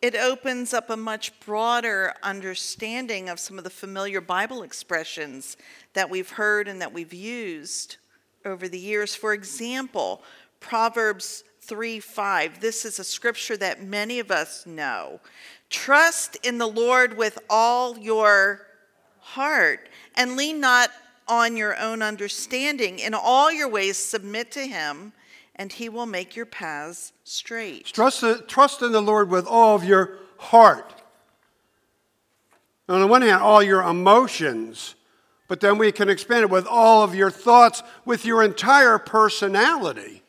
it 0.00 0.14
opens 0.14 0.72
up 0.72 0.90
a 0.90 0.96
much 0.96 1.38
broader 1.40 2.14
understanding 2.22 3.28
of 3.28 3.40
some 3.40 3.58
of 3.58 3.64
the 3.64 3.70
familiar 3.70 4.20
Bible 4.20 4.62
expressions 4.62 5.56
that 5.94 6.08
we've 6.08 6.30
heard 6.30 6.68
and 6.68 6.80
that 6.80 6.92
we've 6.92 7.12
used 7.12 7.96
over 8.46 8.68
the 8.68 8.78
years. 8.78 9.14
For 9.14 9.34
example, 9.34 10.22
Proverbs 10.60 11.44
3 11.60 12.00
5. 12.00 12.60
This 12.60 12.84
is 12.84 12.98
a 12.98 13.04
scripture 13.04 13.56
that 13.56 13.82
many 13.82 14.18
of 14.18 14.30
us 14.30 14.64
know. 14.66 15.20
Trust 15.68 16.36
in 16.44 16.58
the 16.58 16.66
Lord 16.66 17.16
with 17.16 17.38
all 17.50 17.98
your 17.98 18.66
heart 19.18 19.88
and 20.14 20.36
lean 20.36 20.60
not 20.60 20.90
on 21.28 21.56
your 21.56 21.76
own 21.78 22.02
understanding. 22.02 22.98
In 22.98 23.14
all 23.14 23.52
your 23.52 23.68
ways, 23.68 23.96
submit 23.96 24.52
to 24.52 24.66
him, 24.66 25.12
and 25.56 25.72
he 25.72 25.88
will 25.88 26.06
make 26.06 26.36
your 26.36 26.46
paths 26.46 27.12
straight. 27.24 27.86
Trust, 27.86 28.24
trust 28.46 28.82
in 28.82 28.92
the 28.92 29.02
Lord 29.02 29.28
with 29.28 29.46
all 29.46 29.74
of 29.74 29.84
your 29.84 30.18
heart. 30.38 31.02
On 32.88 33.00
the 33.00 33.06
one 33.06 33.22
hand, 33.22 33.42
all 33.42 33.62
your 33.62 33.82
emotions, 33.82 34.94
but 35.48 35.60
then 35.60 35.78
we 35.78 35.92
can 35.92 36.08
expand 36.08 36.42
it 36.42 36.50
with 36.50 36.66
all 36.66 37.02
of 37.02 37.14
your 37.14 37.30
thoughts, 37.30 37.82
with 38.04 38.24
your 38.24 38.42
entire 38.42 38.98
personality. 38.98 40.22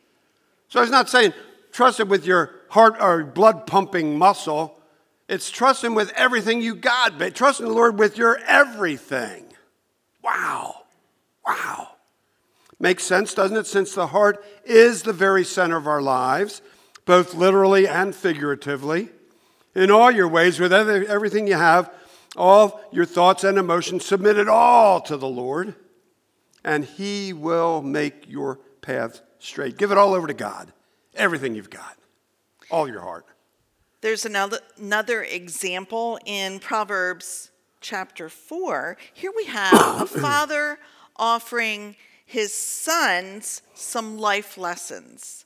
So 0.68 0.80
he's 0.80 0.90
not 0.90 1.08
saying 1.08 1.32
trust 1.72 2.00
it 2.00 2.08
with 2.08 2.26
your 2.26 2.50
heart 2.70 2.96
or 3.00 3.24
blood 3.24 3.66
pumping 3.66 4.18
muscle. 4.18 4.80
It's 5.28 5.50
trust 5.50 5.84
him 5.84 5.94
with 5.94 6.12
everything 6.16 6.62
you 6.62 6.74
got, 6.74 7.18
but 7.18 7.34
trust 7.34 7.60
in 7.60 7.66
the 7.66 7.72
Lord 7.72 7.98
with 7.98 8.16
your 8.16 8.38
everything. 8.46 9.44
Wow. 10.22 10.82
Wow. 11.46 11.88
Makes 12.80 13.04
sense, 13.04 13.34
doesn't 13.34 13.56
it? 13.56 13.66
Since 13.66 13.94
the 13.94 14.08
heart 14.08 14.44
is 14.64 15.02
the 15.02 15.12
very 15.12 15.44
center 15.44 15.76
of 15.76 15.86
our 15.86 16.00
lives, 16.00 16.62
both 17.04 17.34
literally 17.34 17.88
and 17.88 18.14
figuratively. 18.14 19.08
In 19.74 19.90
all 19.90 20.10
your 20.10 20.28
ways, 20.28 20.60
with 20.60 20.72
everything 20.72 21.46
you 21.46 21.54
have, 21.54 21.90
all 22.36 22.80
your 22.92 23.04
thoughts 23.04 23.44
and 23.44 23.58
emotions, 23.58 24.04
submit 24.04 24.38
it 24.38 24.48
all 24.48 25.00
to 25.02 25.16
the 25.16 25.28
Lord, 25.28 25.74
and 26.64 26.84
He 26.84 27.32
will 27.32 27.82
make 27.82 28.28
your 28.28 28.56
path 28.80 29.20
straight. 29.38 29.76
Give 29.78 29.90
it 29.90 29.98
all 29.98 30.14
over 30.14 30.26
to 30.26 30.34
God. 30.34 30.72
Everything 31.14 31.54
you've 31.54 31.70
got, 31.70 31.96
all 32.70 32.88
your 32.88 33.00
heart. 33.00 33.26
There's 34.00 34.24
another, 34.24 34.60
another 34.76 35.22
example 35.22 36.20
in 36.24 36.60
Proverbs 36.60 37.50
chapter 37.80 38.28
4. 38.28 38.96
Here 39.12 39.32
we 39.34 39.46
have 39.46 40.02
a 40.02 40.06
father 40.20 40.78
offering 41.16 41.96
his 42.24 42.52
sons 42.52 43.62
some 43.74 44.18
life 44.18 44.56
lessons. 44.56 45.44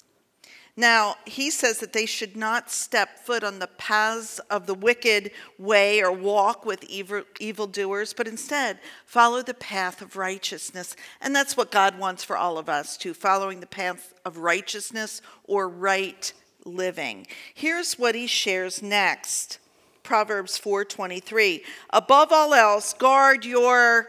Now, 0.74 1.16
he 1.26 1.50
says 1.50 1.80
that 1.80 1.92
they 1.92 2.06
should 2.06 2.34
not 2.34 2.70
step 2.70 3.18
foot 3.18 3.44
on 3.44 3.58
the 3.58 3.66
paths 3.66 4.38
of 4.50 4.66
the 4.66 4.74
wicked 4.74 5.30
way 5.58 6.02
or 6.02 6.10
walk 6.10 6.64
with 6.64 6.82
evil 6.84 7.24
evildoers, 7.38 8.14
but 8.14 8.26
instead 8.26 8.78
follow 9.04 9.42
the 9.42 9.52
path 9.52 10.00
of 10.00 10.16
righteousness. 10.16 10.96
And 11.20 11.36
that's 11.36 11.58
what 11.58 11.70
God 11.70 11.98
wants 11.98 12.24
for 12.24 12.38
all 12.38 12.56
of 12.56 12.70
us, 12.70 12.96
too, 12.96 13.12
following 13.12 13.60
the 13.60 13.66
path 13.66 14.14
of 14.24 14.38
righteousness 14.38 15.20
or 15.44 15.68
right 15.68 16.32
living. 16.64 17.26
Here's 17.52 17.98
what 17.98 18.14
he 18.14 18.26
shares 18.26 18.80
next. 18.80 19.58
Proverbs 20.02 20.56
4:23. 20.56 21.64
Above 21.90 22.32
all 22.32 22.54
else, 22.54 22.94
guard 22.94 23.44
your 23.44 24.08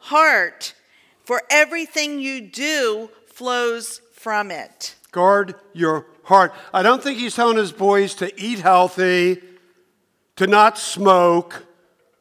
heart, 0.00 0.74
for 1.24 1.42
everything 1.50 2.18
you 2.18 2.40
do 2.40 3.10
flows 3.28 4.00
from 4.12 4.50
it. 4.50 4.96
Guard 5.12 5.54
your 5.72 6.06
heart. 6.24 6.52
I 6.72 6.82
don't 6.82 7.02
think 7.02 7.18
he's 7.18 7.34
telling 7.34 7.56
his 7.56 7.72
boys 7.72 8.14
to 8.16 8.40
eat 8.40 8.60
healthy, 8.60 9.42
to 10.36 10.46
not 10.46 10.78
smoke, 10.78 11.66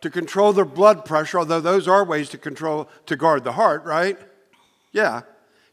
to 0.02 0.10
control 0.10 0.54
their 0.54 0.66
blood 0.66 1.06
pressure, 1.06 1.40
although 1.40 1.60
those 1.60 1.88
are 1.88 2.04
ways 2.04 2.30
to 2.30 2.38
control, 2.38 2.90
to 3.06 3.16
guard 3.16 3.44
the 3.44 3.52
heart, 3.52 3.84
right? 3.84 4.18
Yeah. 4.92 5.22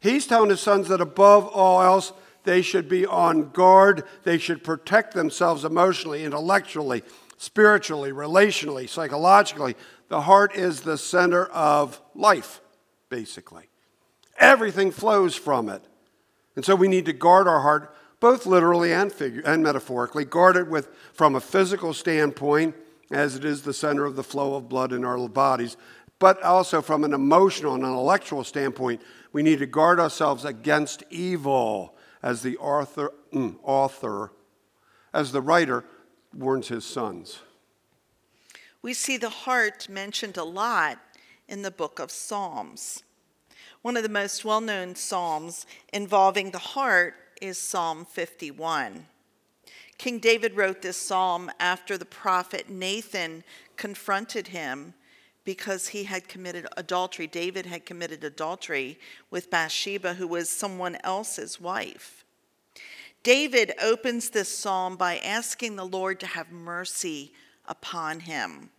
He's 0.00 0.26
telling 0.26 0.50
his 0.50 0.60
sons 0.60 0.88
that 0.88 1.00
above 1.00 1.46
all 1.48 1.80
else, 1.82 2.12
they 2.44 2.62
should 2.62 2.88
be 2.88 3.06
on 3.06 3.50
guard. 3.50 4.04
They 4.24 4.38
should 4.38 4.62
protect 4.62 5.14
themselves 5.14 5.64
emotionally, 5.64 6.24
intellectually, 6.24 7.02
spiritually, 7.38 8.12
relationally, 8.12 8.88
psychologically. 8.88 9.74
The 10.08 10.20
heart 10.20 10.54
is 10.54 10.82
the 10.82 10.98
center 10.98 11.46
of 11.46 12.00
life, 12.14 12.60
basically. 13.08 13.64
Everything 14.38 14.90
flows 14.90 15.34
from 15.34 15.68
it. 15.68 15.82
And 16.56 16.64
so 16.64 16.74
we 16.74 16.88
need 16.88 17.04
to 17.06 17.12
guard 17.12 17.46
our 17.46 17.60
heart, 17.60 17.94
both 18.18 18.46
literally 18.46 18.92
and, 18.92 19.12
figure, 19.12 19.42
and 19.44 19.62
metaphorically. 19.62 20.24
Guard 20.24 20.56
it 20.56 20.68
with, 20.68 20.88
from 21.12 21.36
a 21.36 21.40
physical 21.40 21.92
standpoint, 21.94 22.74
as 23.12 23.36
it 23.36 23.44
is 23.44 23.62
the 23.62 23.74
center 23.74 24.04
of 24.04 24.16
the 24.16 24.24
flow 24.24 24.54
of 24.54 24.68
blood 24.68 24.92
in 24.92 25.04
our 25.04 25.28
bodies, 25.28 25.76
but 26.18 26.42
also 26.42 26.80
from 26.80 27.04
an 27.04 27.12
emotional 27.12 27.74
and 27.74 27.84
intellectual 27.84 28.42
standpoint, 28.42 29.02
we 29.32 29.42
need 29.42 29.58
to 29.58 29.66
guard 29.66 30.00
ourselves 30.00 30.44
against 30.44 31.04
evil, 31.10 31.94
as 32.22 32.42
the 32.42 32.56
author, 32.56 33.12
mm, 33.32 33.56
author 33.62 34.32
as 35.12 35.32
the 35.32 35.40
writer 35.40 35.84
warns 36.34 36.68
his 36.68 36.84
sons. 36.84 37.40
We 38.82 38.94
see 38.94 39.16
the 39.16 39.30
heart 39.30 39.88
mentioned 39.88 40.36
a 40.36 40.44
lot 40.44 40.98
in 41.48 41.62
the 41.62 41.70
book 41.70 41.98
of 41.98 42.10
Psalms. 42.10 43.02
One 43.86 43.96
of 43.96 44.02
the 44.02 44.08
most 44.08 44.44
well 44.44 44.60
known 44.60 44.96
Psalms 44.96 45.64
involving 45.92 46.50
the 46.50 46.58
heart 46.58 47.14
is 47.40 47.56
Psalm 47.56 48.04
51. 48.04 49.06
King 49.96 50.18
David 50.18 50.56
wrote 50.56 50.82
this 50.82 50.96
psalm 50.96 51.52
after 51.60 51.96
the 51.96 52.04
prophet 52.04 52.68
Nathan 52.68 53.44
confronted 53.76 54.48
him 54.48 54.92
because 55.44 55.86
he 55.86 56.02
had 56.02 56.26
committed 56.26 56.66
adultery. 56.76 57.28
David 57.28 57.64
had 57.64 57.86
committed 57.86 58.24
adultery 58.24 58.98
with 59.30 59.52
Bathsheba, 59.52 60.14
who 60.14 60.26
was 60.26 60.50
someone 60.50 60.98
else's 61.04 61.60
wife. 61.60 62.24
David 63.22 63.72
opens 63.80 64.30
this 64.30 64.48
psalm 64.48 64.96
by 64.96 65.18
asking 65.18 65.76
the 65.76 65.86
Lord 65.86 66.18
to 66.18 66.26
have 66.26 66.50
mercy 66.50 67.32
upon 67.66 68.18
him, 68.18 68.70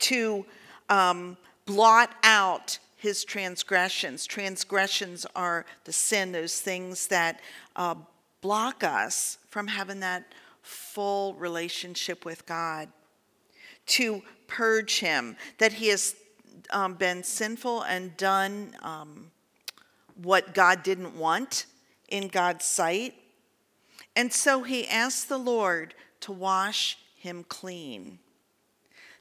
to 0.00 0.44
um, 0.88 1.36
blot 1.66 2.10
out 2.24 2.80
his 2.98 3.24
transgressions. 3.24 4.26
Transgressions 4.26 5.24
are 5.34 5.64
the 5.84 5.92
sin, 5.92 6.32
those 6.32 6.60
things 6.60 7.06
that 7.06 7.40
uh, 7.76 7.94
block 8.40 8.84
us 8.84 9.38
from 9.48 9.68
having 9.68 10.00
that 10.00 10.24
full 10.62 11.34
relationship 11.34 12.24
with 12.24 12.44
God. 12.44 12.88
To 13.86 14.22
purge 14.48 14.98
him, 14.98 15.36
that 15.58 15.72
he 15.74 15.88
has 15.88 16.14
um, 16.70 16.94
been 16.94 17.22
sinful 17.22 17.82
and 17.82 18.14
done 18.16 18.74
um, 18.82 19.30
what 20.20 20.52
God 20.52 20.82
didn't 20.82 21.16
want 21.16 21.66
in 22.08 22.28
God's 22.28 22.64
sight. 22.64 23.14
And 24.16 24.32
so 24.32 24.64
he 24.64 24.86
asked 24.88 25.28
the 25.28 25.38
Lord 25.38 25.94
to 26.20 26.32
wash 26.32 26.98
him 27.14 27.44
clean. 27.48 28.18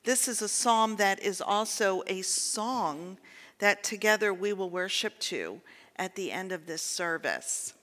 This 0.03 0.27
is 0.27 0.41
a 0.41 0.47
psalm 0.47 0.95
that 0.95 1.21
is 1.21 1.41
also 1.41 2.01
a 2.07 2.21
song 2.23 3.17
that 3.59 3.83
together 3.83 4.33
we 4.33 4.53
will 4.53 4.69
worship 4.69 5.19
to 5.19 5.61
at 5.95 6.15
the 6.15 6.31
end 6.31 6.51
of 6.51 6.65
this 6.65 6.81
service. 6.81 7.73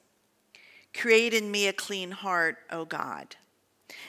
Create 0.94 1.34
in 1.34 1.50
me 1.50 1.66
a 1.66 1.72
clean 1.72 2.12
heart, 2.12 2.56
O 2.70 2.84
God, 2.84 3.36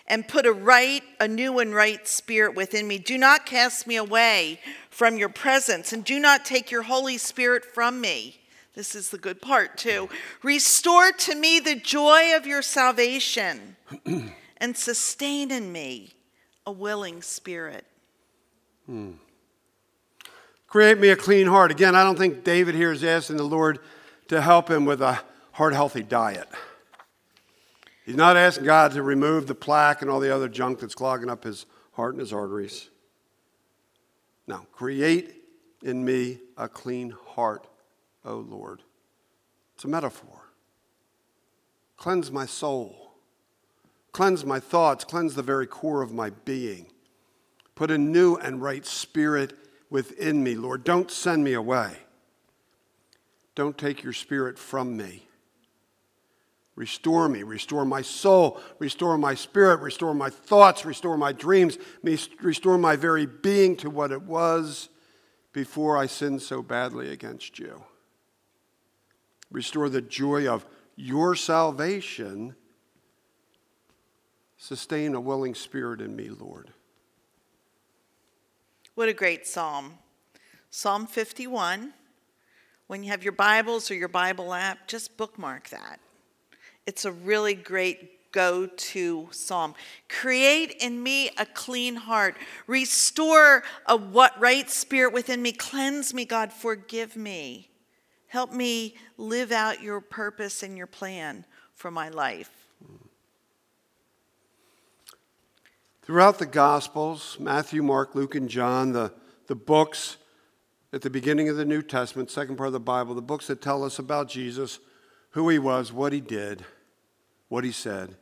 and 0.07 0.27
put 0.27 0.45
a 0.45 0.51
right, 0.53 1.01
a 1.19 1.27
new 1.27 1.59
and 1.59 1.73
right 1.73 2.07
spirit 2.07 2.55
within 2.55 2.87
me. 2.87 2.99
Do 2.99 3.17
not 3.17 3.45
cast 3.45 3.87
me 3.87 3.95
away 3.95 4.59
from 4.89 5.17
your 5.17 5.29
presence, 5.29 5.91
and 5.91 6.03
do 6.03 6.19
not 6.19 6.45
take 6.45 6.69
your 6.69 6.83
Holy 6.83 7.17
Spirit 7.17 7.65
from 7.65 7.99
me. 7.99 8.39
This 8.75 8.93
is 8.93 9.09
the 9.09 9.17
good 9.17 9.41
part, 9.41 9.77
too. 9.77 10.09
Restore 10.43 11.11
to 11.11 11.35
me 11.35 11.59
the 11.59 11.75
joy 11.75 12.35
of 12.35 12.45
your 12.45 12.61
salvation 12.61 13.77
and 14.57 14.77
sustain 14.77 15.49
in 15.49 15.71
me 15.71 16.13
a 16.65 16.71
willing 16.71 17.21
spirit. 17.21 17.85
Hmm. 18.85 19.13
Create 20.75 20.99
me 20.99 21.07
a 21.07 21.15
clean 21.15 21.47
heart. 21.47 21.71
Again, 21.71 21.95
I 21.95 22.03
don't 22.03 22.17
think 22.17 22.43
David 22.43 22.75
here 22.75 22.91
is 22.91 23.01
asking 23.01 23.37
the 23.37 23.43
Lord 23.43 23.79
to 24.27 24.41
help 24.41 24.69
him 24.69 24.83
with 24.83 25.01
a 25.01 25.21
heart 25.53 25.71
healthy 25.71 26.03
diet. 26.03 26.49
He's 28.05 28.17
not 28.17 28.35
asking 28.35 28.65
God 28.65 28.91
to 28.91 29.01
remove 29.01 29.47
the 29.47 29.55
plaque 29.55 30.01
and 30.01 30.11
all 30.11 30.19
the 30.19 30.35
other 30.35 30.49
junk 30.49 30.81
that's 30.81 30.93
clogging 30.93 31.29
up 31.29 31.45
his 31.45 31.65
heart 31.93 32.15
and 32.15 32.19
his 32.19 32.33
arteries. 32.33 32.89
Now, 34.47 34.67
create 34.73 35.43
in 35.81 36.03
me 36.03 36.39
a 36.57 36.67
clean 36.67 37.15
heart, 37.25 37.67
O 38.25 38.35
Lord. 38.35 38.81
It's 39.75 39.85
a 39.85 39.87
metaphor. 39.87 40.41
Cleanse 41.95 42.33
my 42.33 42.45
soul, 42.45 43.13
cleanse 44.11 44.43
my 44.43 44.59
thoughts, 44.59 45.05
cleanse 45.05 45.35
the 45.35 45.41
very 45.41 45.67
core 45.67 46.01
of 46.01 46.11
my 46.11 46.31
being. 46.31 46.87
Put 47.75 47.91
a 47.91 47.97
new 47.97 48.35
and 48.35 48.61
right 48.61 48.85
spirit 48.85 49.53
within 49.95 50.43
me, 50.43 50.55
Lord. 50.55 50.83
Don't 50.83 51.09
send 51.09 51.41
me 51.41 51.53
away. 51.53 51.95
Don't 53.55 53.77
take 53.77 54.03
your 54.03 54.11
spirit 54.11 54.59
from 54.59 54.97
me. 54.97 55.25
Restore 56.75 57.29
me, 57.29 57.43
restore 57.43 57.85
my 57.85 58.01
soul, 58.01 58.59
restore 58.77 59.17
my 59.17 59.35
spirit, 59.35 59.79
restore 59.79 60.13
my 60.13 60.29
thoughts, 60.29 60.83
restore 60.83 61.15
my 61.17 61.31
dreams, 61.31 61.77
restore 62.03 62.77
my 62.77 62.97
very 62.97 63.25
being 63.25 63.77
to 63.77 63.89
what 63.89 64.11
it 64.11 64.23
was 64.23 64.89
before 65.53 65.97
I 65.97 66.07
sinned 66.07 66.41
so 66.41 66.61
badly 66.61 67.13
against 67.13 67.57
you. 67.57 67.81
Restore 69.49 69.87
the 69.87 70.01
joy 70.01 70.45
of 70.45 70.65
your 70.97 71.35
salvation. 71.35 72.53
Sustain 74.57 75.15
a 75.15 75.21
willing 75.21 75.55
spirit 75.55 76.01
in 76.01 76.17
me, 76.17 76.27
Lord. 76.27 76.73
What 78.95 79.09
a 79.09 79.13
great 79.13 79.45
psalm. 79.45 79.97
Psalm 80.69 81.05
51. 81.05 81.91
When 82.87 83.03
you 83.03 83.09
have 83.09 83.23
your 83.23 83.33
Bibles 83.33 83.91
or 83.91 83.95
your 83.95 84.07
Bible 84.07 84.53
app, 84.53 84.87
just 84.87 85.17
bookmark 85.17 85.67
that. 85.69 85.99
It's 86.85 87.03
a 87.03 87.11
really 87.11 87.55
great 87.55 88.31
go 88.31 88.67
to 88.67 89.27
psalm. 89.31 89.75
Create 90.07 90.77
in 90.79 91.03
me 91.03 91.29
a 91.37 91.45
clean 91.45 91.97
heart. 91.97 92.37
Restore 92.67 93.63
a 93.85 93.97
what 93.97 94.39
right 94.39 94.69
spirit 94.69 95.11
within 95.11 95.41
me. 95.41 95.51
Cleanse 95.51 96.13
me, 96.13 96.23
God. 96.23 96.53
Forgive 96.53 97.17
me. 97.17 97.69
Help 98.27 98.53
me 98.53 98.95
live 99.17 99.51
out 99.51 99.83
your 99.83 99.99
purpose 99.99 100.63
and 100.63 100.77
your 100.77 100.87
plan 100.87 101.43
for 101.73 101.91
my 101.91 102.07
life. 102.07 102.64
Throughout 106.05 106.37
the 106.37 106.45
Gospels, 106.45 107.35
Matthew, 107.39 107.81
Mark, 107.81 108.13
Luke, 108.13 108.35
and 108.35 108.47
John, 108.47 108.91
the, 108.91 109.11
the 109.47 109.55
books 109.55 110.17
at 110.93 111.01
the 111.01 111.09
beginning 111.09 111.49
of 111.49 111.57
the 111.57 111.65
New 111.65 111.81
Testament, 111.81 112.29
second 112.29 112.57
part 112.57 112.67
of 112.67 112.73
the 112.73 112.79
Bible, 112.79 113.15
the 113.15 113.23
books 113.23 113.47
that 113.47 113.59
tell 113.59 113.83
us 113.83 113.97
about 113.97 114.29
Jesus, 114.29 114.77
who 115.31 115.49
he 115.49 115.57
was, 115.57 115.91
what 115.91 116.13
he 116.13 116.21
did, 116.21 116.63
what 117.49 117.63
he 117.63 117.71
said, 117.71 118.17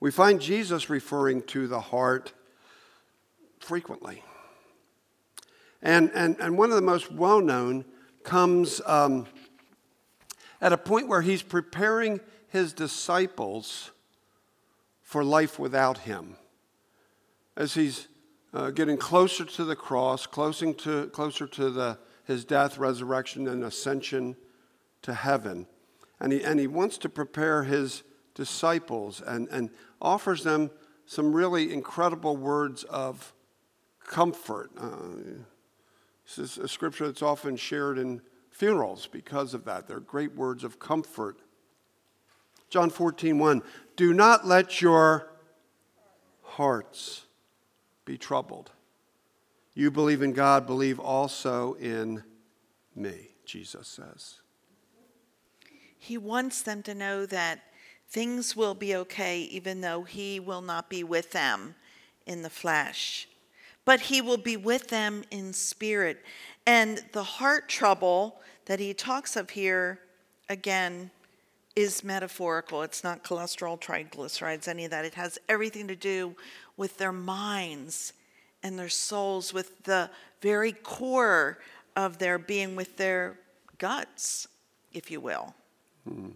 we 0.00 0.10
find 0.10 0.40
Jesus 0.40 0.90
referring 0.90 1.42
to 1.42 1.68
the 1.68 1.78
heart 1.78 2.32
frequently. 3.60 4.24
And, 5.80 6.10
and, 6.16 6.36
and 6.40 6.58
one 6.58 6.70
of 6.70 6.74
the 6.74 6.82
most 6.82 7.12
well 7.12 7.40
known 7.40 7.84
comes 8.24 8.80
um, 8.86 9.28
at 10.60 10.72
a 10.72 10.76
point 10.76 11.06
where 11.06 11.22
he's 11.22 11.42
preparing 11.42 12.18
his 12.48 12.72
disciples 12.72 13.92
for 15.00 15.22
life 15.22 15.60
without 15.60 15.98
him. 15.98 16.34
As 17.58 17.74
he's 17.74 18.06
uh, 18.54 18.70
getting 18.70 18.96
closer 18.96 19.44
to 19.44 19.64
the 19.64 19.76
cross, 19.76 20.26
closer 20.26 20.72
to, 20.72 21.08
closer 21.08 21.46
to 21.48 21.70
the, 21.70 21.98
his 22.24 22.44
death, 22.44 22.78
resurrection, 22.78 23.48
and 23.48 23.64
ascension 23.64 24.36
to 25.02 25.12
heaven. 25.12 25.66
And 26.20 26.32
he, 26.32 26.42
and 26.42 26.60
he 26.60 26.68
wants 26.68 26.98
to 26.98 27.08
prepare 27.08 27.64
his 27.64 28.04
disciples 28.34 29.20
and, 29.20 29.48
and 29.48 29.70
offers 30.00 30.44
them 30.44 30.70
some 31.04 31.32
really 31.32 31.72
incredible 31.72 32.36
words 32.36 32.84
of 32.84 33.34
comfort. 34.06 34.70
Uh, 34.78 34.88
this 36.24 36.38
is 36.38 36.58
a 36.58 36.68
scripture 36.68 37.06
that's 37.06 37.22
often 37.22 37.56
shared 37.56 37.98
in 37.98 38.20
funerals 38.50 39.08
because 39.08 39.52
of 39.52 39.64
that. 39.64 39.88
They're 39.88 39.98
great 39.98 40.36
words 40.36 40.62
of 40.62 40.78
comfort. 40.78 41.40
John 42.70 42.90
14, 42.90 43.38
1. 43.38 43.62
Do 43.96 44.14
not 44.14 44.46
let 44.46 44.80
your 44.80 45.32
hearts 46.42 47.24
be 48.08 48.16
troubled. 48.16 48.70
You 49.74 49.90
believe 49.90 50.22
in 50.22 50.32
God, 50.32 50.66
believe 50.66 50.98
also 50.98 51.74
in 51.74 52.24
me, 52.96 53.28
Jesus 53.44 53.86
says. 53.86 54.40
He 55.98 56.16
wants 56.16 56.62
them 56.62 56.82
to 56.84 56.94
know 56.94 57.26
that 57.26 57.60
things 58.08 58.56
will 58.56 58.74
be 58.74 58.96
okay, 58.96 59.42
even 59.42 59.82
though 59.82 60.04
He 60.04 60.40
will 60.40 60.62
not 60.62 60.88
be 60.88 61.04
with 61.04 61.32
them 61.32 61.74
in 62.24 62.40
the 62.40 62.48
flesh. 62.48 63.28
But 63.84 64.00
He 64.00 64.22
will 64.22 64.38
be 64.38 64.56
with 64.56 64.88
them 64.88 65.22
in 65.30 65.52
spirit. 65.52 66.24
And 66.66 67.04
the 67.12 67.22
heart 67.22 67.68
trouble 67.68 68.40
that 68.64 68.80
He 68.80 68.94
talks 68.94 69.36
of 69.36 69.50
here, 69.50 69.98
again, 70.48 71.10
is 71.76 72.02
metaphorical. 72.02 72.82
It's 72.82 73.04
not 73.04 73.22
cholesterol, 73.22 73.78
triglycerides, 73.78 74.66
any 74.66 74.86
of 74.86 74.92
that. 74.92 75.04
It 75.04 75.14
has 75.14 75.38
everything 75.46 75.86
to 75.88 75.94
do 75.94 76.34
with 76.78 76.96
their 76.96 77.12
minds 77.12 78.14
and 78.62 78.78
their 78.78 78.88
souls, 78.88 79.52
with 79.52 79.84
the 79.84 80.08
very 80.40 80.72
core 80.72 81.58
of 81.94 82.18
their 82.18 82.38
being, 82.38 82.76
with 82.76 82.96
their 82.96 83.38
guts, 83.76 84.48
if 84.92 85.10
you 85.10 85.20
will. 85.20 85.54
Hmm. 86.08 86.30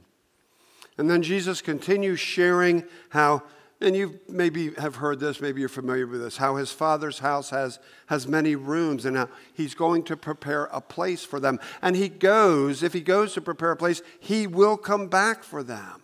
And 0.98 1.08
then 1.08 1.22
Jesus 1.22 1.62
continues 1.62 2.20
sharing 2.20 2.84
how, 3.08 3.42
and 3.80 3.96
you 3.96 4.20
maybe 4.28 4.74
have 4.74 4.96
heard 4.96 5.20
this, 5.20 5.40
maybe 5.40 5.60
you're 5.60 5.68
familiar 5.68 6.06
with 6.06 6.20
this, 6.20 6.36
how 6.36 6.56
his 6.56 6.70
father's 6.70 7.20
house 7.20 7.50
has, 7.50 7.78
has 8.06 8.28
many 8.28 8.54
rooms 8.56 9.04
and 9.04 9.16
how 9.16 9.28
he's 9.54 9.74
going 9.74 10.02
to 10.04 10.16
prepare 10.16 10.64
a 10.64 10.80
place 10.80 11.24
for 11.24 11.40
them. 11.40 11.58
And 11.80 11.96
he 11.96 12.08
goes, 12.08 12.82
if 12.82 12.92
he 12.92 13.00
goes 13.00 13.32
to 13.34 13.40
prepare 13.40 13.70
a 13.70 13.76
place, 13.76 14.02
he 14.20 14.46
will 14.46 14.76
come 14.76 15.08
back 15.08 15.42
for 15.44 15.62
them 15.62 16.02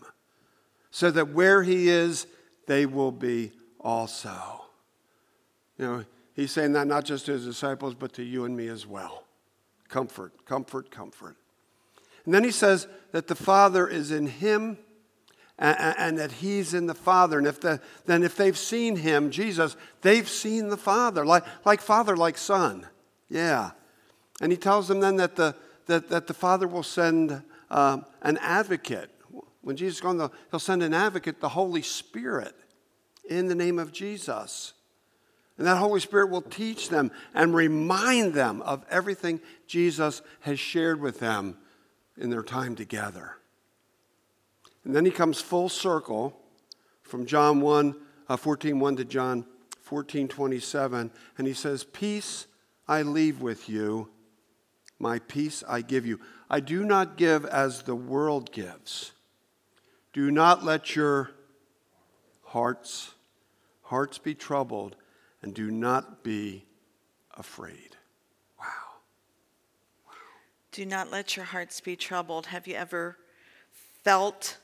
so 0.90 1.10
that 1.10 1.28
where 1.28 1.62
he 1.62 1.88
is, 1.88 2.26
they 2.66 2.86
will 2.86 3.12
be 3.12 3.52
also. 3.80 4.64
You 5.78 5.84
know, 5.84 6.04
he's 6.34 6.50
saying 6.50 6.72
that 6.72 6.86
not 6.86 7.04
just 7.04 7.26
to 7.26 7.32
his 7.32 7.44
disciples, 7.44 7.94
but 7.94 8.12
to 8.14 8.22
you 8.22 8.44
and 8.44 8.56
me 8.56 8.68
as 8.68 8.86
well. 8.86 9.24
Comfort, 9.88 10.44
comfort, 10.44 10.90
comfort. 10.90 11.36
And 12.24 12.34
then 12.34 12.44
he 12.44 12.50
says 12.50 12.86
that 13.12 13.26
the 13.26 13.34
Father 13.34 13.88
is 13.88 14.10
in 14.10 14.26
him 14.26 14.76
and, 15.58 15.94
and, 15.98 16.18
that 16.18 16.32
he's 16.32 16.74
in 16.74 16.86
the 16.86 16.94
Father. 16.94 17.38
And 17.38 17.46
if 17.46 17.60
the, 17.60 17.80
then 18.06 18.22
if 18.22 18.36
they've 18.36 18.58
seen 18.58 18.96
him, 18.96 19.30
Jesus, 19.30 19.76
they've 20.02 20.28
seen 20.28 20.68
the 20.68 20.76
Father, 20.76 21.24
like, 21.24 21.44
like 21.64 21.80
Father, 21.80 22.16
like 22.16 22.36
Son. 22.36 22.86
Yeah. 23.30 23.70
And 24.40 24.52
he 24.52 24.58
tells 24.58 24.88
them 24.88 25.00
then 25.00 25.16
that 25.16 25.36
the, 25.36 25.56
that, 25.86 26.10
that 26.10 26.26
the 26.26 26.34
Father 26.34 26.68
will 26.68 26.82
send 26.82 27.42
um, 27.70 28.04
an 28.22 28.38
advocate. 28.38 29.10
When 29.62 29.76
Jesus 29.76 29.96
is 29.96 30.00
gone, 30.00 30.30
he'll 30.50 30.60
send 30.60 30.82
an 30.82 30.94
advocate, 30.94 31.40
the 31.40 31.48
Holy 31.48 31.82
Spirit 31.82 32.54
in 33.28 33.48
the 33.48 33.54
name 33.54 33.78
of 33.78 33.92
Jesus. 33.92 34.72
And 35.56 35.66
that 35.66 35.76
Holy 35.76 36.00
Spirit 36.00 36.30
will 36.30 36.42
teach 36.42 36.88
them 36.88 37.10
and 37.34 37.54
remind 37.54 38.32
them 38.34 38.62
of 38.62 38.84
everything 38.90 39.40
Jesus 39.66 40.22
has 40.40 40.60
shared 40.60 41.00
with 41.00 41.18
them 41.18 41.56
in 42.16 42.30
their 42.30 42.44
time 42.44 42.76
together. 42.76 43.36
And 44.84 44.94
then 44.94 45.04
he 45.04 45.10
comes 45.10 45.40
full 45.40 45.68
circle 45.68 46.38
from 47.02 47.26
John 47.26 47.60
1, 47.60 47.94
uh, 48.28 48.36
14 48.36 48.78
1 48.78 48.96
to 48.96 49.04
John 49.04 49.44
14 49.82 50.28
27, 50.28 51.10
and 51.38 51.46
he 51.46 51.54
says, 51.54 51.84
Peace 51.84 52.46
I 52.86 53.02
leave 53.02 53.40
with 53.40 53.68
you, 53.68 54.08
my 54.98 55.18
peace 55.18 55.64
I 55.68 55.80
give 55.80 56.06
you. 56.06 56.20
I 56.48 56.60
do 56.60 56.84
not 56.84 57.16
give 57.16 57.44
as 57.44 57.82
the 57.82 57.94
world 57.94 58.52
gives. 58.52 59.12
Do 60.12 60.30
not 60.30 60.64
let 60.64 60.96
your 60.96 61.30
hearts 62.44 63.12
hearts 63.88 64.18
be 64.18 64.34
troubled, 64.34 64.96
and 65.42 65.54
do 65.54 65.70
not 65.70 66.22
be 66.22 66.66
afraid. 67.38 67.96
Wow. 68.58 68.66
wow. 70.06 70.12
Do 70.72 70.84
not 70.84 71.10
let 71.10 71.36
your 71.36 71.46
hearts 71.46 71.80
be 71.80 71.96
troubled. 71.96 72.46
Have 72.46 72.66
you 72.66 72.74
ever 72.74 73.16
felt 74.04 74.58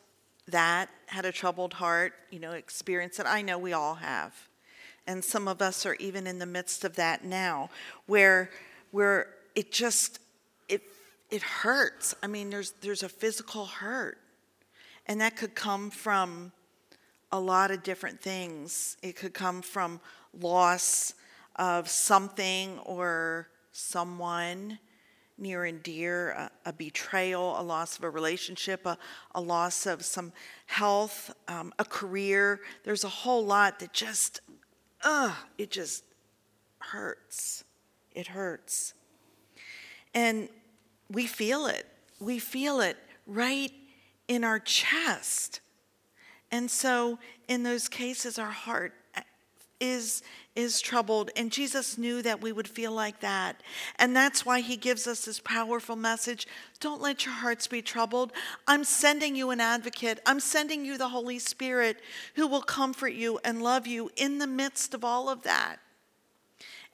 that, 0.49 0.91
had 1.07 1.25
a 1.25 1.33
troubled 1.33 1.73
heart, 1.73 2.13
you 2.31 2.39
know, 2.39 2.53
experienced 2.53 3.19
it? 3.19 3.25
I 3.27 3.41
know 3.41 3.57
we 3.57 3.73
all 3.73 3.95
have. 3.95 4.35
And 5.07 5.25
some 5.25 5.49
of 5.49 5.63
us 5.63 5.87
are 5.87 5.95
even 5.95 6.27
in 6.27 6.39
the 6.39 6.47
midst 6.47 6.85
of 6.85 6.97
that 6.97 7.25
now, 7.25 7.71
where 8.07 8.51
where 8.91 9.29
it 9.55 9.73
just 9.73 10.19
it 10.69 10.83
it 11.31 11.43
hurts. 11.43 12.15
I 12.23 12.27
mean, 12.27 12.51
there's 12.51 12.73
there's 12.83 13.03
a 13.03 13.09
physical 13.09 13.65
hurt. 13.65 14.19
And 15.07 15.21
that 15.21 15.37
could 15.37 15.55
come 15.55 15.91
from 15.91 16.53
a 17.35 17.41
lot 17.41 17.73
of 17.73 17.83
different 17.83 18.21
things. 18.21 18.97
It 19.03 19.17
could 19.17 19.35
come 19.35 19.61
from 19.61 20.01
loss 20.41 21.15
of 21.57 21.89
something 21.89 22.79
or 22.85 23.49
someone 23.73 24.79
near 25.37 25.65
and 25.65 25.83
dear, 25.83 26.31
a, 26.31 26.51
a 26.67 26.73
betrayal, 26.73 27.61
a 27.61 27.63
loss 27.63 27.99
of 27.99 28.05
a 28.05 28.11
relationship, 28.11 28.87
a, 28.87 28.97
a 29.35 29.41
loss 29.41 29.85
of 29.85 30.05
some 30.05 30.33
health, 30.67 31.35
um, 31.49 31.75
a 31.81 31.85
career. 31.85 32.61
There's 32.85 33.03
a 33.03 33.09
whole 33.09 33.45
lot 33.45 33.81
that 33.81 33.93
just, 33.93 34.41
ugh, 35.03 35.35
it 35.59 35.73
just 35.73 36.05
hurts. 36.79 37.65
It 38.13 38.29
hurts. 38.29 38.95
And 40.15 40.49
we 41.11 41.27
feel 41.27 41.67
it. 41.67 41.85
We 42.21 42.39
feel 42.39 42.81
it 42.81 42.97
right 43.27 43.73
in 44.29 44.45
our 44.45 44.61
chest. 44.61 45.61
And 46.55 46.71
so, 46.71 47.19
in 47.49 47.65
those 47.65 47.89
cases, 47.89 48.39
our 48.39 48.53
heart, 48.53 48.95
uh, 49.17 49.23
is 49.81 50.23
is 50.55 50.81
troubled 50.81 51.33
and 51.35 51.51
Jesus 51.51 51.99
knew 51.99 52.23
that 52.23 52.41
we 52.41 52.53
would 52.53 52.69
feel 52.69 52.93
like 52.93 53.19
that. 53.19 53.61
And 53.99 54.15
that's 54.15 54.47
why 54.47 54.61
he 54.61 54.77
gives 54.77 55.09
us 55.09 55.25
this 55.25 55.41
powerful 55.41 55.97
message. 55.97 56.47
Don't 56.79 57.03
let 57.03 57.25
your 57.25 57.35
hearts 57.35 57.67
be 57.67 57.83
troubled. 57.83 58.33
I'm 58.69 58.85
sending 58.85 59.35
you 59.35 59.51
an 59.51 59.61
advocate. 59.61 60.21
I'm 60.25 60.39
sending 60.39 60.85
you 60.85 60.97
the 60.97 61.09
Holy 61.09 61.41
Spirit 61.41 62.01
who 62.37 62.47
will 62.47 62.63
comfort 62.63 63.15
you 63.15 63.41
and 63.45 63.61
love 63.61 63.89
you 63.89 64.13
in 64.15 64.39
the 64.39 64.47
midst 64.47 64.95
of 64.95 65.05
all 65.05 65.29
of 65.29 65.43
that 65.43 65.81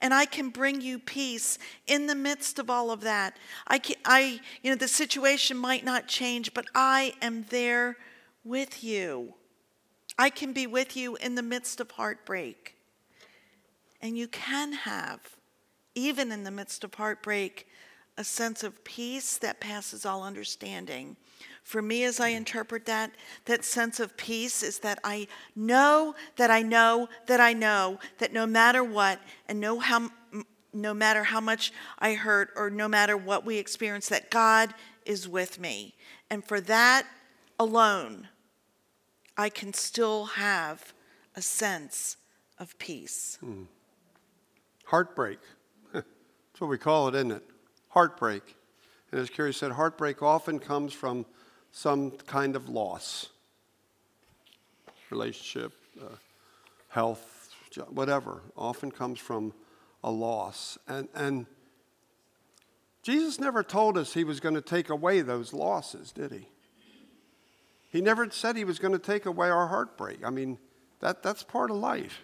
and 0.01 0.11
I 0.11 0.25
can 0.25 0.49
bring 0.49 0.81
you 0.81 0.97
peace 0.97 1.59
in 1.85 2.07
the 2.07 2.15
midst 2.15 2.57
of 2.57 2.71
all 2.71 2.89
of 2.89 3.01
that. 3.01 3.37
I, 3.67 3.77
can, 3.77 3.97
I, 4.03 4.39
you 4.63 4.71
know, 4.71 4.75
the 4.75 4.87
situation 4.87 5.55
might 5.55 5.85
not 5.85 6.07
change, 6.07 6.55
but 6.55 6.65
I 6.73 7.13
am 7.21 7.45
there 7.51 7.97
with 8.43 8.83
you. 8.83 9.35
I 10.21 10.29
can 10.29 10.53
be 10.53 10.67
with 10.67 10.95
you 10.95 11.15
in 11.15 11.33
the 11.33 11.41
midst 11.41 11.79
of 11.79 11.89
heartbreak. 11.89 12.75
And 14.03 14.15
you 14.15 14.27
can 14.27 14.71
have, 14.71 15.19
even 15.95 16.31
in 16.31 16.43
the 16.43 16.51
midst 16.51 16.83
of 16.83 16.93
heartbreak, 16.93 17.67
a 18.19 18.23
sense 18.23 18.61
of 18.61 18.83
peace 18.83 19.37
that 19.39 19.59
passes 19.59 20.05
all 20.05 20.23
understanding. 20.23 21.17
For 21.63 21.81
me, 21.81 22.03
as 22.03 22.19
I 22.19 22.27
interpret 22.27 22.85
that, 22.85 23.13
that 23.45 23.65
sense 23.65 23.99
of 23.99 24.15
peace 24.15 24.61
is 24.61 24.77
that 24.79 24.99
I 25.03 25.27
know 25.55 26.13
that 26.35 26.51
I 26.51 26.61
know 26.61 27.09
that 27.25 27.39
I 27.39 27.53
know 27.53 27.97
that 28.19 28.31
no 28.31 28.45
matter 28.45 28.83
what, 28.83 29.19
and 29.47 29.59
no, 29.59 29.79
how, 29.79 30.11
no 30.71 30.93
matter 30.93 31.23
how 31.23 31.41
much 31.41 31.73
I 31.97 32.13
hurt 32.13 32.51
or 32.55 32.69
no 32.69 32.87
matter 32.87 33.17
what 33.17 33.43
we 33.43 33.57
experience, 33.57 34.09
that 34.09 34.29
God 34.29 34.75
is 35.03 35.27
with 35.27 35.59
me. 35.59 35.95
And 36.29 36.45
for 36.45 36.61
that 36.61 37.07
alone, 37.59 38.27
I 39.37 39.49
can 39.49 39.73
still 39.73 40.25
have 40.25 40.93
a 41.35 41.41
sense 41.41 42.17
of 42.59 42.77
peace. 42.77 43.37
Hmm. 43.41 43.63
Heartbreak. 44.85 45.39
That's 45.93 46.05
what 46.59 46.69
we 46.69 46.77
call 46.77 47.07
it, 47.07 47.15
isn't 47.15 47.31
it? 47.31 47.43
Heartbreak. 47.89 48.55
And 49.11 49.19
as 49.19 49.29
Carrie 49.29 49.53
said, 49.53 49.71
heartbreak 49.71 50.21
often 50.21 50.59
comes 50.59 50.93
from 50.93 51.25
some 51.71 52.11
kind 52.11 52.55
of 52.55 52.69
loss 52.69 53.29
relationship, 55.11 55.73
uh, 56.01 56.15
health, 56.87 57.49
whatever, 57.89 58.41
often 58.57 58.91
comes 58.91 59.19
from 59.19 59.53
a 60.03 60.11
loss. 60.11 60.77
And, 60.87 61.09
and 61.13 61.45
Jesus 63.03 63.39
never 63.39 63.63
told 63.63 63.97
us 63.97 64.13
he 64.13 64.23
was 64.23 64.39
going 64.39 64.55
to 64.55 64.61
take 64.61 64.89
away 64.89 65.21
those 65.21 65.53
losses, 65.53 66.11
did 66.11 66.31
he? 66.31 66.47
He 67.91 68.01
never 68.01 68.29
said 68.31 68.55
he 68.55 68.63
was 68.63 68.79
going 68.79 68.93
to 68.93 68.99
take 68.99 69.25
away 69.25 69.49
our 69.49 69.67
heartbreak. 69.67 70.25
I 70.25 70.29
mean, 70.29 70.57
that, 71.01 71.21
that's 71.21 71.43
part 71.43 71.69
of 71.69 71.77
life. 71.77 72.21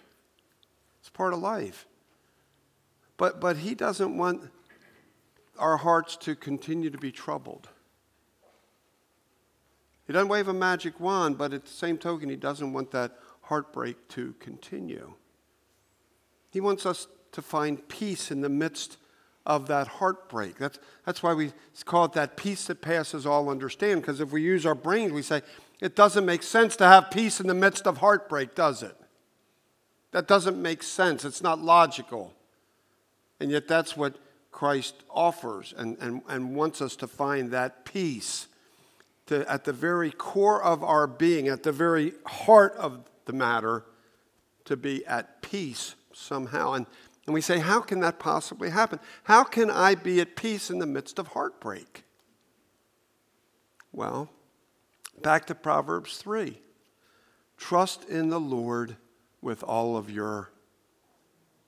It's 1.01 1.09
part 1.09 1.33
of 1.33 1.39
life. 1.39 1.85
But, 3.17 3.41
but 3.41 3.57
he 3.57 3.75
doesn't 3.75 4.17
want 4.17 4.49
our 5.59 5.77
hearts 5.77 6.15
to 6.17 6.35
continue 6.35 6.89
to 6.89 6.97
be 6.97 7.11
troubled. 7.11 7.67
He 10.05 10.13
doesn't 10.13 10.29
wave 10.29 10.47
a 10.47 10.53
magic 10.53 10.99
wand, 11.01 11.37
but 11.37 11.51
at 11.51 11.65
the 11.65 11.71
same 11.71 11.97
token, 11.97 12.29
he 12.29 12.37
doesn't 12.37 12.71
want 12.71 12.91
that 12.91 13.19
heartbreak 13.41 14.07
to 14.09 14.35
continue. 14.39 15.13
He 16.49 16.61
wants 16.61 16.85
us 16.85 17.07
to 17.33 17.41
find 17.41 17.85
peace 17.89 18.31
in 18.31 18.39
the 18.39 18.49
midst 18.49 18.97
of 19.47 19.67
that 19.67 19.87
heartbreak. 19.87 20.57
That's, 20.57 20.77
that's 21.05 21.23
why 21.23 21.33
we 21.33 21.53
call 21.85 22.05
it 22.05 22.13
that 22.13 22.35
peace 22.35 22.67
that 22.67 22.81
passes 22.81 23.25
all 23.25 23.49
understanding, 23.49 24.01
because 24.01 24.19
if 24.19 24.31
we 24.31 24.43
use 24.43 24.65
our 24.65 24.75
brains, 24.75 25.13
we 25.13 25.21
say, 25.21 25.41
it 25.79 25.95
doesn't 25.95 26.25
make 26.25 26.43
sense 26.43 26.75
to 26.75 26.85
have 26.85 27.09
peace 27.09 27.39
in 27.39 27.47
the 27.47 27.53
midst 27.53 27.87
of 27.87 27.99
heartbreak, 27.99 28.55
does 28.55 28.83
it? 28.83 28.95
That 30.11 30.27
doesn't 30.27 30.61
make 30.61 30.83
sense. 30.83 31.23
It's 31.23 31.41
not 31.41 31.59
logical. 31.59 32.33
And 33.39 33.49
yet, 33.49 33.67
that's 33.67 33.95
what 33.95 34.17
Christ 34.51 34.95
offers 35.09 35.73
and, 35.77 35.97
and, 35.99 36.21
and 36.27 36.55
wants 36.55 36.81
us 36.81 36.95
to 36.97 37.07
find 37.07 37.51
that 37.51 37.85
peace 37.85 38.47
to, 39.27 39.49
at 39.49 39.63
the 39.63 39.73
very 39.73 40.11
core 40.11 40.61
of 40.61 40.83
our 40.83 41.07
being, 41.07 41.47
at 41.47 41.63
the 41.63 41.71
very 41.71 42.13
heart 42.25 42.73
of 42.77 42.99
the 43.25 43.33
matter, 43.33 43.85
to 44.65 44.75
be 44.75 45.05
at 45.05 45.41
peace 45.41 45.95
somehow. 46.11 46.73
And, 46.73 46.85
and 47.27 47.33
we 47.33 47.41
say, 47.41 47.59
how 47.59 47.81
can 47.81 47.99
that 47.99 48.17
possibly 48.17 48.71
happen? 48.71 48.99
How 49.25 49.43
can 49.43 49.69
I 49.69 49.93
be 49.93 50.19
at 50.19 50.35
peace 50.35 50.71
in 50.71 50.79
the 50.79 50.87
midst 50.87 51.19
of 51.19 51.27
heartbreak? 51.27 52.03
Well, 53.91 54.29
back 55.21 55.45
to 55.47 55.55
Proverbs 55.55 56.17
3 56.17 56.59
trust 57.57 58.05
in 58.05 58.29
the 58.29 58.39
Lord 58.39 58.95
with 59.41 59.63
all 59.63 59.97
of 59.97 60.09
your 60.09 60.49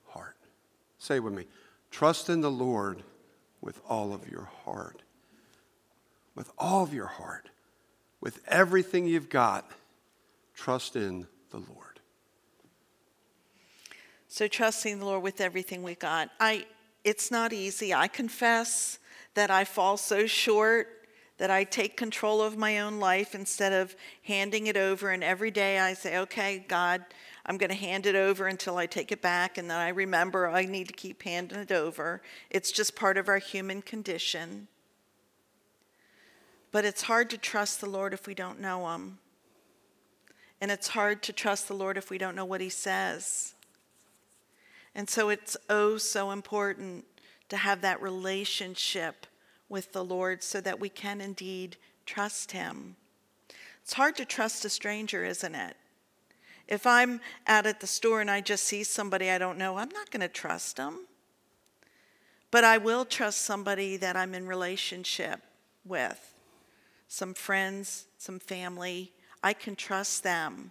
heart. 0.08 0.36
Say 0.98 1.20
with 1.20 1.34
me 1.34 1.46
trust 1.90 2.28
in 2.28 2.40
the 2.40 2.50
Lord 2.50 3.02
with 3.60 3.80
all 3.88 4.12
of 4.12 4.28
your 4.28 4.48
heart 4.64 5.02
with 6.40 6.50
all 6.58 6.82
of 6.82 6.94
your 6.94 7.06
heart, 7.06 7.50
with 8.20 8.40
everything 8.46 9.06
you've 9.06 9.28
got, 9.28 9.70
trust 10.54 10.96
in 10.96 11.26
the 11.50 11.58
Lord. 11.58 11.89
So 14.32 14.46
trusting 14.46 15.00
the 15.00 15.04
Lord 15.04 15.24
with 15.24 15.40
everything 15.40 15.82
we 15.82 15.96
got. 15.96 16.30
I 16.38 16.64
it's 17.02 17.32
not 17.32 17.52
easy. 17.52 17.92
I 17.92 18.06
confess 18.06 19.00
that 19.34 19.50
I 19.50 19.64
fall 19.64 19.96
so 19.96 20.28
short 20.28 20.86
that 21.38 21.50
I 21.50 21.64
take 21.64 21.96
control 21.96 22.40
of 22.40 22.56
my 22.56 22.78
own 22.78 23.00
life 23.00 23.34
instead 23.34 23.72
of 23.72 23.96
handing 24.22 24.68
it 24.68 24.76
over 24.76 25.10
and 25.10 25.24
every 25.24 25.50
day 25.50 25.80
I 25.80 25.94
say, 25.94 26.16
"Okay, 26.18 26.64
God, 26.68 27.04
I'm 27.44 27.58
going 27.58 27.70
to 27.70 27.76
hand 27.76 28.06
it 28.06 28.14
over 28.14 28.46
until 28.46 28.76
I 28.76 28.86
take 28.86 29.10
it 29.10 29.20
back 29.20 29.58
and 29.58 29.68
then 29.68 29.78
I 29.78 29.88
remember 29.88 30.48
I 30.48 30.64
need 30.64 30.86
to 30.86 30.94
keep 30.94 31.24
handing 31.24 31.58
it 31.58 31.72
over." 31.72 32.22
It's 32.50 32.70
just 32.70 32.94
part 32.94 33.18
of 33.18 33.28
our 33.28 33.38
human 33.38 33.82
condition. 33.82 34.68
But 36.70 36.84
it's 36.84 37.02
hard 37.02 37.30
to 37.30 37.38
trust 37.38 37.80
the 37.80 37.90
Lord 37.90 38.14
if 38.14 38.28
we 38.28 38.34
don't 38.34 38.60
know 38.60 38.88
Him. 38.94 39.18
And 40.60 40.70
it's 40.70 40.88
hard 40.88 41.20
to 41.24 41.32
trust 41.32 41.66
the 41.66 41.74
Lord 41.74 41.96
if 41.96 42.10
we 42.10 42.18
don't 42.18 42.36
know 42.36 42.44
what 42.44 42.60
He 42.60 42.70
says. 42.70 43.54
And 44.94 45.08
so 45.08 45.28
it's 45.28 45.56
oh 45.68 45.98
so 45.98 46.30
important 46.30 47.04
to 47.48 47.56
have 47.56 47.80
that 47.82 48.02
relationship 48.02 49.26
with 49.68 49.92
the 49.92 50.04
Lord 50.04 50.42
so 50.42 50.60
that 50.60 50.80
we 50.80 50.88
can 50.88 51.20
indeed 51.20 51.76
trust 52.06 52.52
Him. 52.52 52.96
It's 53.82 53.94
hard 53.94 54.16
to 54.16 54.24
trust 54.24 54.64
a 54.64 54.68
stranger, 54.68 55.24
isn't 55.24 55.54
it? 55.54 55.76
If 56.68 56.86
I'm 56.86 57.20
out 57.46 57.66
at 57.66 57.80
the 57.80 57.86
store 57.86 58.20
and 58.20 58.30
I 58.30 58.40
just 58.40 58.64
see 58.64 58.84
somebody 58.84 59.30
I 59.30 59.38
don't 59.38 59.58
know, 59.58 59.76
I'm 59.76 59.88
not 59.88 60.10
going 60.10 60.20
to 60.20 60.28
trust 60.28 60.76
them. 60.76 61.06
But 62.50 62.64
I 62.64 62.78
will 62.78 63.04
trust 63.04 63.42
somebody 63.42 63.96
that 63.96 64.16
I'm 64.16 64.34
in 64.34 64.46
relationship 64.46 65.40
with 65.84 66.34
some 67.08 67.34
friends, 67.34 68.06
some 68.18 68.38
family. 68.38 69.12
I 69.42 69.52
can 69.52 69.74
trust 69.74 70.22
them. 70.22 70.70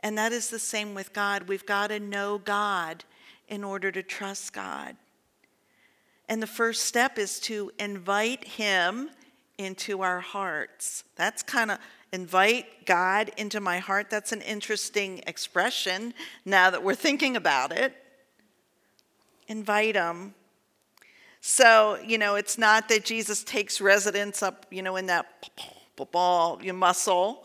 And 0.00 0.18
that 0.18 0.32
is 0.32 0.50
the 0.50 0.58
same 0.58 0.94
with 0.94 1.12
God. 1.12 1.48
We've 1.48 1.66
got 1.66 1.88
to 1.88 2.00
know 2.00 2.38
God 2.38 3.04
in 3.48 3.64
order 3.64 3.90
to 3.90 4.02
trust 4.02 4.52
God. 4.52 4.96
And 6.28 6.42
the 6.42 6.46
first 6.46 6.84
step 6.84 7.18
is 7.18 7.38
to 7.40 7.70
invite 7.78 8.44
Him 8.44 9.10
into 9.58 10.00
our 10.02 10.20
hearts. 10.20 11.04
That's 11.16 11.42
kind 11.42 11.70
of 11.70 11.78
invite 12.12 12.86
God 12.86 13.30
into 13.36 13.60
my 13.60 13.78
heart. 13.78 14.08
That's 14.10 14.32
an 14.32 14.40
interesting 14.42 15.22
expression 15.26 16.14
now 16.44 16.70
that 16.70 16.82
we're 16.82 16.94
thinking 16.94 17.36
about 17.36 17.72
it. 17.72 17.94
Invite 19.48 19.96
Him. 19.96 20.34
So, 21.40 21.98
you 22.02 22.16
know, 22.16 22.36
it's 22.36 22.56
not 22.56 22.88
that 22.88 23.04
Jesus 23.04 23.44
takes 23.44 23.80
residence 23.80 24.42
up, 24.42 24.64
you 24.70 24.80
know, 24.80 24.96
in 24.96 25.06
that 25.06 25.26
ball, 26.10 26.58
your 26.62 26.74
muscle, 26.74 27.44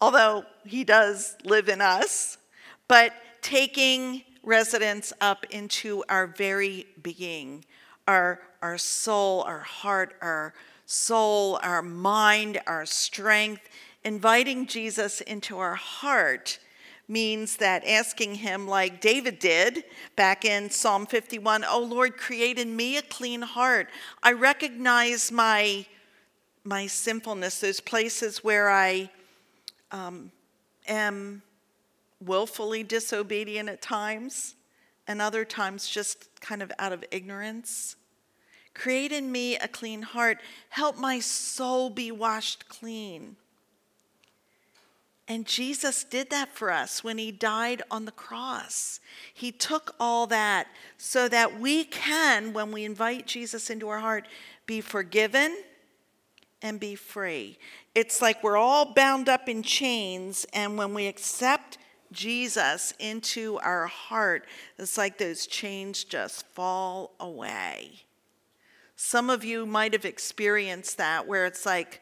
although 0.00 0.44
he 0.64 0.84
does 0.84 1.36
live 1.44 1.68
in 1.68 1.80
us, 1.80 2.38
but 2.88 3.12
taking 3.42 4.22
residence 4.46 5.12
up 5.20 5.44
into 5.50 6.02
our 6.08 6.26
very 6.26 6.86
being, 7.02 7.64
our, 8.08 8.40
our 8.62 8.78
soul, 8.78 9.42
our 9.42 9.60
heart, 9.60 10.14
our 10.22 10.54
soul, 10.86 11.58
our 11.62 11.82
mind, 11.82 12.60
our 12.66 12.86
strength, 12.86 13.68
inviting 14.04 14.66
Jesus 14.66 15.20
into 15.20 15.58
our 15.58 15.74
heart 15.74 16.60
means 17.08 17.56
that 17.56 17.86
asking 17.86 18.36
him, 18.36 18.66
like 18.66 19.00
David 19.00 19.38
did 19.38 19.84
back 20.14 20.44
in 20.44 20.70
Psalm 20.70 21.06
51, 21.06 21.64
Oh 21.68 21.82
Lord, 21.82 22.16
create 22.16 22.58
in 22.58 22.74
me 22.74 22.96
a 22.96 23.02
clean 23.02 23.42
heart. 23.42 23.88
I 24.22 24.32
recognize 24.32 25.30
my, 25.30 25.86
my 26.64 26.86
sinfulness, 26.86 27.60
those 27.60 27.80
places 27.80 28.42
where 28.42 28.70
I 28.70 29.10
um, 29.92 30.30
am 30.88 31.42
willfully 32.24 32.82
disobedient 32.82 33.68
at 33.68 33.82
times, 33.82 34.54
and 35.06 35.20
other 35.20 35.44
times 35.44 35.88
just 35.88 36.40
kind 36.40 36.62
of 36.62 36.72
out 36.78 36.92
of 36.92 37.04
ignorance. 37.10 37.96
Create 38.74 39.12
in 39.12 39.32
me 39.32 39.56
a 39.56 39.68
clean 39.68 40.02
heart. 40.02 40.38
Help 40.70 40.98
my 40.98 41.18
soul 41.20 41.88
be 41.88 42.10
washed 42.10 42.68
clean. 42.68 43.36
And 45.28 45.44
Jesus 45.44 46.04
did 46.04 46.30
that 46.30 46.54
for 46.54 46.70
us 46.70 47.02
when 47.02 47.18
he 47.18 47.32
died 47.32 47.82
on 47.90 48.04
the 48.04 48.12
cross. 48.12 49.00
He 49.34 49.50
took 49.50 49.94
all 49.98 50.26
that 50.28 50.68
so 50.98 51.28
that 51.28 51.58
we 51.58 51.84
can, 51.84 52.52
when 52.52 52.70
we 52.70 52.84
invite 52.84 53.26
Jesus 53.26 53.70
into 53.70 53.88
our 53.88 53.98
heart, 53.98 54.28
be 54.66 54.80
forgiven 54.80 55.56
and 56.62 56.78
be 56.78 56.94
free. 56.94 57.58
It's 57.94 58.22
like 58.22 58.42
we're 58.42 58.56
all 58.56 58.92
bound 58.92 59.28
up 59.28 59.48
in 59.48 59.62
chains, 59.62 60.46
and 60.52 60.78
when 60.78 60.94
we 60.94 61.06
accept 61.06 61.78
Jesus 62.12 62.92
into 62.98 63.58
our 63.58 63.86
heart, 63.86 64.46
it's 64.78 64.98
like 64.98 65.18
those 65.18 65.46
chains 65.46 66.04
just 66.04 66.46
fall 66.48 67.14
away. 67.20 68.02
Some 68.96 69.28
of 69.28 69.44
you 69.44 69.66
might 69.66 69.92
have 69.92 70.04
experienced 70.04 70.96
that 70.98 71.26
where 71.26 71.44
it's 71.46 71.66
like, 71.66 72.00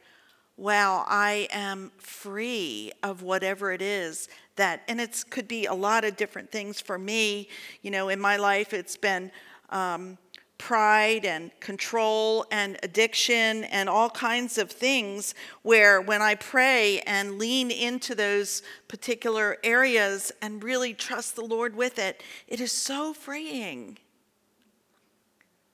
wow, 0.56 1.04
I 1.08 1.48
am 1.50 1.90
free 1.98 2.92
of 3.02 3.22
whatever 3.22 3.72
it 3.72 3.82
is 3.82 4.28
that, 4.56 4.82
and 4.86 5.00
it 5.00 5.24
could 5.30 5.48
be 5.48 5.66
a 5.66 5.74
lot 5.74 6.04
of 6.04 6.16
different 6.16 6.52
things 6.52 6.80
for 6.80 6.96
me. 6.96 7.48
You 7.82 7.90
know, 7.90 8.08
in 8.08 8.20
my 8.20 8.36
life, 8.36 8.72
it's 8.72 8.96
been 8.96 9.32
um, 9.70 10.16
pride 10.58 11.24
and 11.24 11.50
control 11.60 12.46
and 12.50 12.78
addiction 12.82 13.64
and 13.64 13.88
all 13.88 14.08
kinds 14.10 14.56
of 14.56 14.70
things 14.70 15.34
where 15.62 16.00
when 16.00 16.22
I 16.22 16.36
pray 16.36 17.00
and 17.00 17.38
lean 17.38 17.70
into 17.70 18.14
those 18.14 18.62
particular 18.88 19.58
areas 19.64 20.32
and 20.40 20.62
really 20.62 20.94
trust 20.94 21.36
the 21.36 21.44
Lord 21.44 21.76
with 21.76 21.98
it, 21.98 22.22
it 22.46 22.60
is 22.60 22.72
so 22.72 23.12
freeing. 23.12 23.98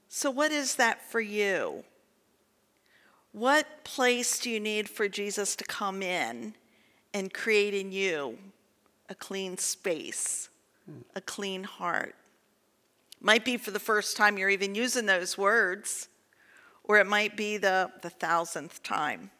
So, 0.09 0.31
what 0.31 0.51
is 0.51 0.75
that 0.77 1.09
for 1.09 1.21
you? 1.21 1.85
What 3.33 3.85
place 3.85 4.40
do 4.40 4.51
you 4.51 4.59
need 4.59 4.88
for 4.88 5.09
Jesus 5.09 5.55
to 5.57 5.64
come 5.64 6.03
in 6.03 6.55
and 7.14 7.33
create 7.33 7.75
in 7.75 7.93
you 7.93 8.38
a 9.09 9.14
clean 9.14 9.57
space, 9.57 10.49
a 11.14 11.21
clean 11.21 11.62
heart? 11.62 12.16
Might 13.20 13.44
be 13.44 13.59
for 13.59 13.70
the 13.70 13.78
first 13.78 14.16
time 14.16 14.38
you're 14.38 14.48
even 14.48 14.74
using 14.74 15.04
those 15.04 15.37
words, 15.37 16.09
or 16.85 16.98
it 16.98 17.06
might 17.06 17.37
be 17.37 17.59
the, 17.59 17.90
the 18.00 18.09
thousandth 18.09 18.83
time. 18.83 19.30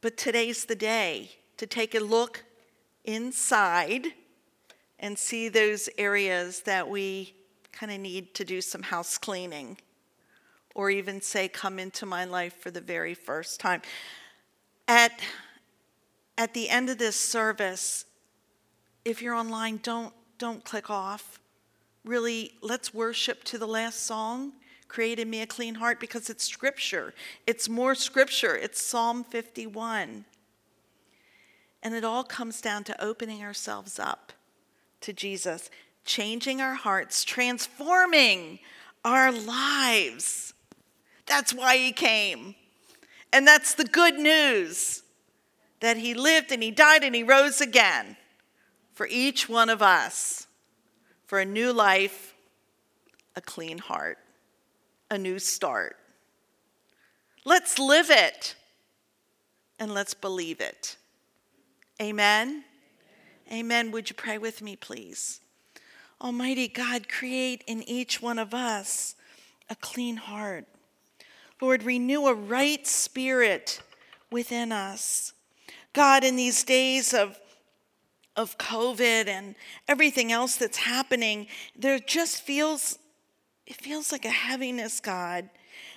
But 0.00 0.16
today's 0.16 0.64
the 0.64 0.76
day 0.76 1.32
to 1.56 1.66
take 1.66 1.94
a 1.94 2.00
look 2.00 2.44
inside 3.04 4.06
and 5.00 5.18
see 5.18 5.48
those 5.48 5.88
areas 5.98 6.60
that 6.62 6.88
we 6.88 7.34
kind 7.72 7.90
of 7.90 7.98
need 7.98 8.34
to 8.34 8.44
do 8.44 8.60
some 8.60 8.82
house 8.82 9.18
cleaning, 9.18 9.78
or 10.74 10.90
even 10.90 11.20
say, 11.20 11.48
Come 11.48 11.78
into 11.80 12.06
my 12.06 12.24
life 12.24 12.54
for 12.60 12.70
the 12.70 12.80
very 12.80 13.14
first 13.14 13.58
time. 13.58 13.82
At, 14.86 15.20
at 16.38 16.54
the 16.54 16.68
end 16.68 16.90
of 16.90 16.98
this 16.98 17.16
service, 17.16 18.04
if 19.04 19.20
you're 19.20 19.34
online, 19.34 19.80
don't, 19.82 20.14
don't 20.38 20.64
click 20.64 20.90
off 20.90 21.40
really 22.04 22.52
let's 22.62 22.94
worship 22.94 23.44
to 23.44 23.58
the 23.58 23.66
last 23.66 24.06
song 24.06 24.52
create 24.88 25.18
in 25.20 25.30
me 25.30 25.40
a 25.40 25.46
clean 25.46 25.76
heart 25.76 26.00
because 26.00 26.28
it's 26.28 26.44
scripture. 26.44 27.14
It's 27.46 27.68
more 27.68 27.94
scripture. 27.94 28.56
It's 28.56 28.82
psalm 28.82 29.22
51 29.22 30.24
and 31.82 31.94
it 31.94 32.04
all 32.04 32.24
comes 32.24 32.60
down 32.60 32.84
to 32.84 33.04
opening 33.04 33.42
ourselves 33.42 33.98
up 33.98 34.32
to 35.00 35.12
jesus 35.12 35.70
changing 36.04 36.60
our 36.60 36.74
hearts 36.74 37.24
transforming 37.24 38.58
our 39.04 39.32
lives. 39.32 40.52
That's 41.26 41.54
why 41.54 41.76
he 41.76 41.92
came. 41.92 42.54
And 43.32 43.46
that's 43.46 43.74
the 43.74 43.84
good 43.84 44.18
news 44.18 45.02
that 45.80 45.96
he 45.96 46.12
lived 46.14 46.52
and 46.52 46.62
he 46.62 46.70
died 46.70 47.04
and 47.04 47.14
he 47.14 47.22
rose 47.22 47.60
again 47.60 48.16
for 48.92 49.06
each 49.10 49.48
one 49.48 49.70
of 49.70 49.80
us 49.80 50.46
for 51.30 51.38
a 51.38 51.44
new 51.44 51.72
life, 51.72 52.34
a 53.36 53.40
clean 53.40 53.78
heart, 53.78 54.18
a 55.12 55.16
new 55.16 55.38
start. 55.38 55.96
Let's 57.44 57.78
live 57.78 58.10
it 58.10 58.56
and 59.78 59.94
let's 59.94 60.12
believe 60.12 60.60
it. 60.60 60.96
Amen. 62.02 62.48
Amen. 62.48 62.64
Amen. 63.52 63.90
Would 63.92 64.10
you 64.10 64.16
pray 64.16 64.38
with 64.38 64.60
me, 64.60 64.74
please? 64.74 65.40
Almighty 66.20 66.66
God, 66.66 67.08
create 67.08 67.62
in 67.68 67.88
each 67.88 68.20
one 68.20 68.40
of 68.40 68.52
us 68.52 69.14
a 69.68 69.76
clean 69.76 70.16
heart. 70.16 70.66
Lord, 71.62 71.84
renew 71.84 72.26
a 72.26 72.34
right 72.34 72.84
spirit 72.84 73.80
within 74.32 74.72
us. 74.72 75.32
God, 75.92 76.24
in 76.24 76.34
these 76.34 76.64
days 76.64 77.14
of 77.14 77.38
of 78.40 78.58
COVID 78.58 79.28
and 79.28 79.54
everything 79.86 80.32
else 80.32 80.56
that's 80.56 80.78
happening, 80.78 81.46
there 81.76 81.98
just 81.98 82.42
feels 82.42 82.98
it 83.66 83.76
feels 83.76 84.10
like 84.10 84.24
a 84.24 84.30
heaviness, 84.30 84.98
God. 84.98 85.48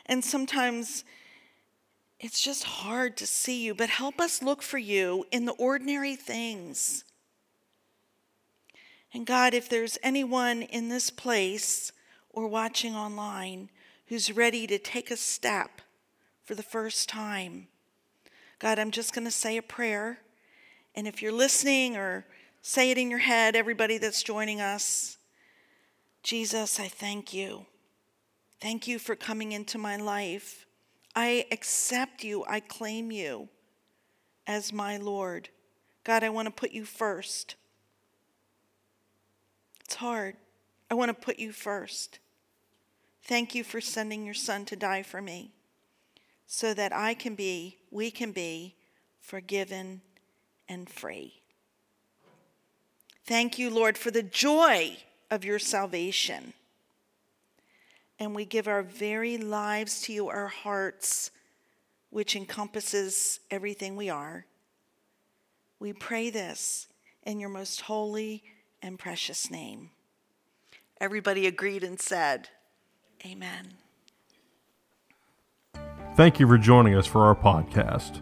And 0.06 0.24
sometimes 0.24 1.04
it's 2.20 2.40
just 2.40 2.64
hard 2.64 3.18
to 3.18 3.26
see 3.26 3.64
you, 3.64 3.74
but 3.74 3.90
help 3.90 4.22
us 4.22 4.44
look 4.44 4.62
for 4.62 4.78
you 4.78 5.26
in 5.32 5.46
the 5.46 5.54
ordinary 5.54 6.16
things. 6.16 7.04
And 9.14 9.26
God, 9.26 9.54
if 9.54 9.68
there's 9.68 9.98
anyone 10.04 10.62
in 10.62 10.90
this 10.90 11.10
place 11.10 11.92
or 12.30 12.48
watching 12.48 12.96
online 12.96 13.70
who's 14.08 14.32
ready 14.32 14.68
to 14.68 14.78
take 14.78 15.10
a 15.10 15.18
step 15.18 15.82
for 16.44 16.54
the 16.54 16.64
first 16.64 17.10
time, 17.10 17.68
God, 18.60 18.80
I'm 18.80 18.92
just 18.92 19.14
going 19.14 19.26
to 19.26 19.32
say 19.32 19.58
a 19.58 19.62
prayer. 19.62 20.20
And 20.96 21.08
if 21.08 21.22
you're 21.22 21.32
listening 21.32 21.98
or 21.98 22.26
say 22.62 22.92
it 22.92 22.98
in 22.98 23.10
your 23.10 23.20
head, 23.20 23.56
everybody 23.56 23.98
that's 23.98 24.24
joining 24.24 24.62
us 24.62 25.18
Jesus, 26.24 26.80
I 26.80 26.88
thank 26.88 27.34
you. 27.34 27.66
Thank 28.62 28.88
you 28.88 28.98
for 28.98 29.14
coming 29.14 29.52
into 29.52 29.78
my 29.78 29.98
life. 29.98 30.66
I 31.14 31.46
accept 31.52 32.24
you, 32.24 32.46
I 32.48 32.62
claim 32.62 33.12
you 33.12 33.50
as 34.48 34.72
my 34.72 34.96
Lord. 34.96 35.50
God, 36.06 36.24
I 36.24 36.30
want 36.30 36.46
to 36.46 36.52
put 36.52 36.72
you 36.72 36.86
first. 36.86 37.56
It's 39.84 39.96
hard. 39.96 40.38
I 40.90 40.96
want 40.96 41.10
to 41.10 41.14
put 41.14 41.40
you 41.40 41.52
first. 41.52 42.20
Thank 43.24 43.54
you 43.54 43.64
for 43.64 43.82
sending 43.82 44.26
your 44.26 44.34
son 44.34 44.64
to 44.66 44.76
die 44.78 45.04
for 45.04 45.22
me 45.22 45.52
so 46.48 46.74
that 46.74 46.96
I 46.96 47.14
can 47.14 47.36
be, 47.36 47.80
we 47.92 48.12
can 48.12 48.32
be 48.32 48.76
forgiven 49.20 50.02
and 50.74 50.90
free. 50.90 51.44
Thank 53.26 53.58
you, 53.58 53.70
Lord, 53.70 53.98
for 53.98 54.12
the 54.12 54.24
joy 54.24 54.98
of 55.32 55.46
your 55.46 55.60
salvation. 55.60 56.54
And 58.20 58.36
we 58.36 58.44
give 58.46 58.68
our 58.68 58.84
very 58.84 59.38
lives 59.38 60.02
to 60.04 60.14
you, 60.14 60.28
our 60.28 60.48
hearts, 60.48 61.32
which 62.10 62.36
encompasses 62.36 63.40
everything 63.50 63.96
we 63.96 64.10
are. 64.10 64.46
We 65.80 65.94
pray 65.94 66.30
this 66.30 66.88
in 67.24 67.40
your 67.40 67.50
most 67.50 67.82
holy 67.82 68.44
and 68.82 69.00
precious 69.00 69.50
name. 69.50 69.92
Everybody 71.00 71.48
agreed 71.48 71.84
and 71.84 72.00
said, 72.00 72.50
Amen. 73.26 73.74
Thank 76.16 76.40
you 76.40 76.48
for 76.48 76.58
joining 76.58 76.96
us 76.96 77.08
for 77.08 77.22
our 77.26 77.36
podcast. 77.36 78.22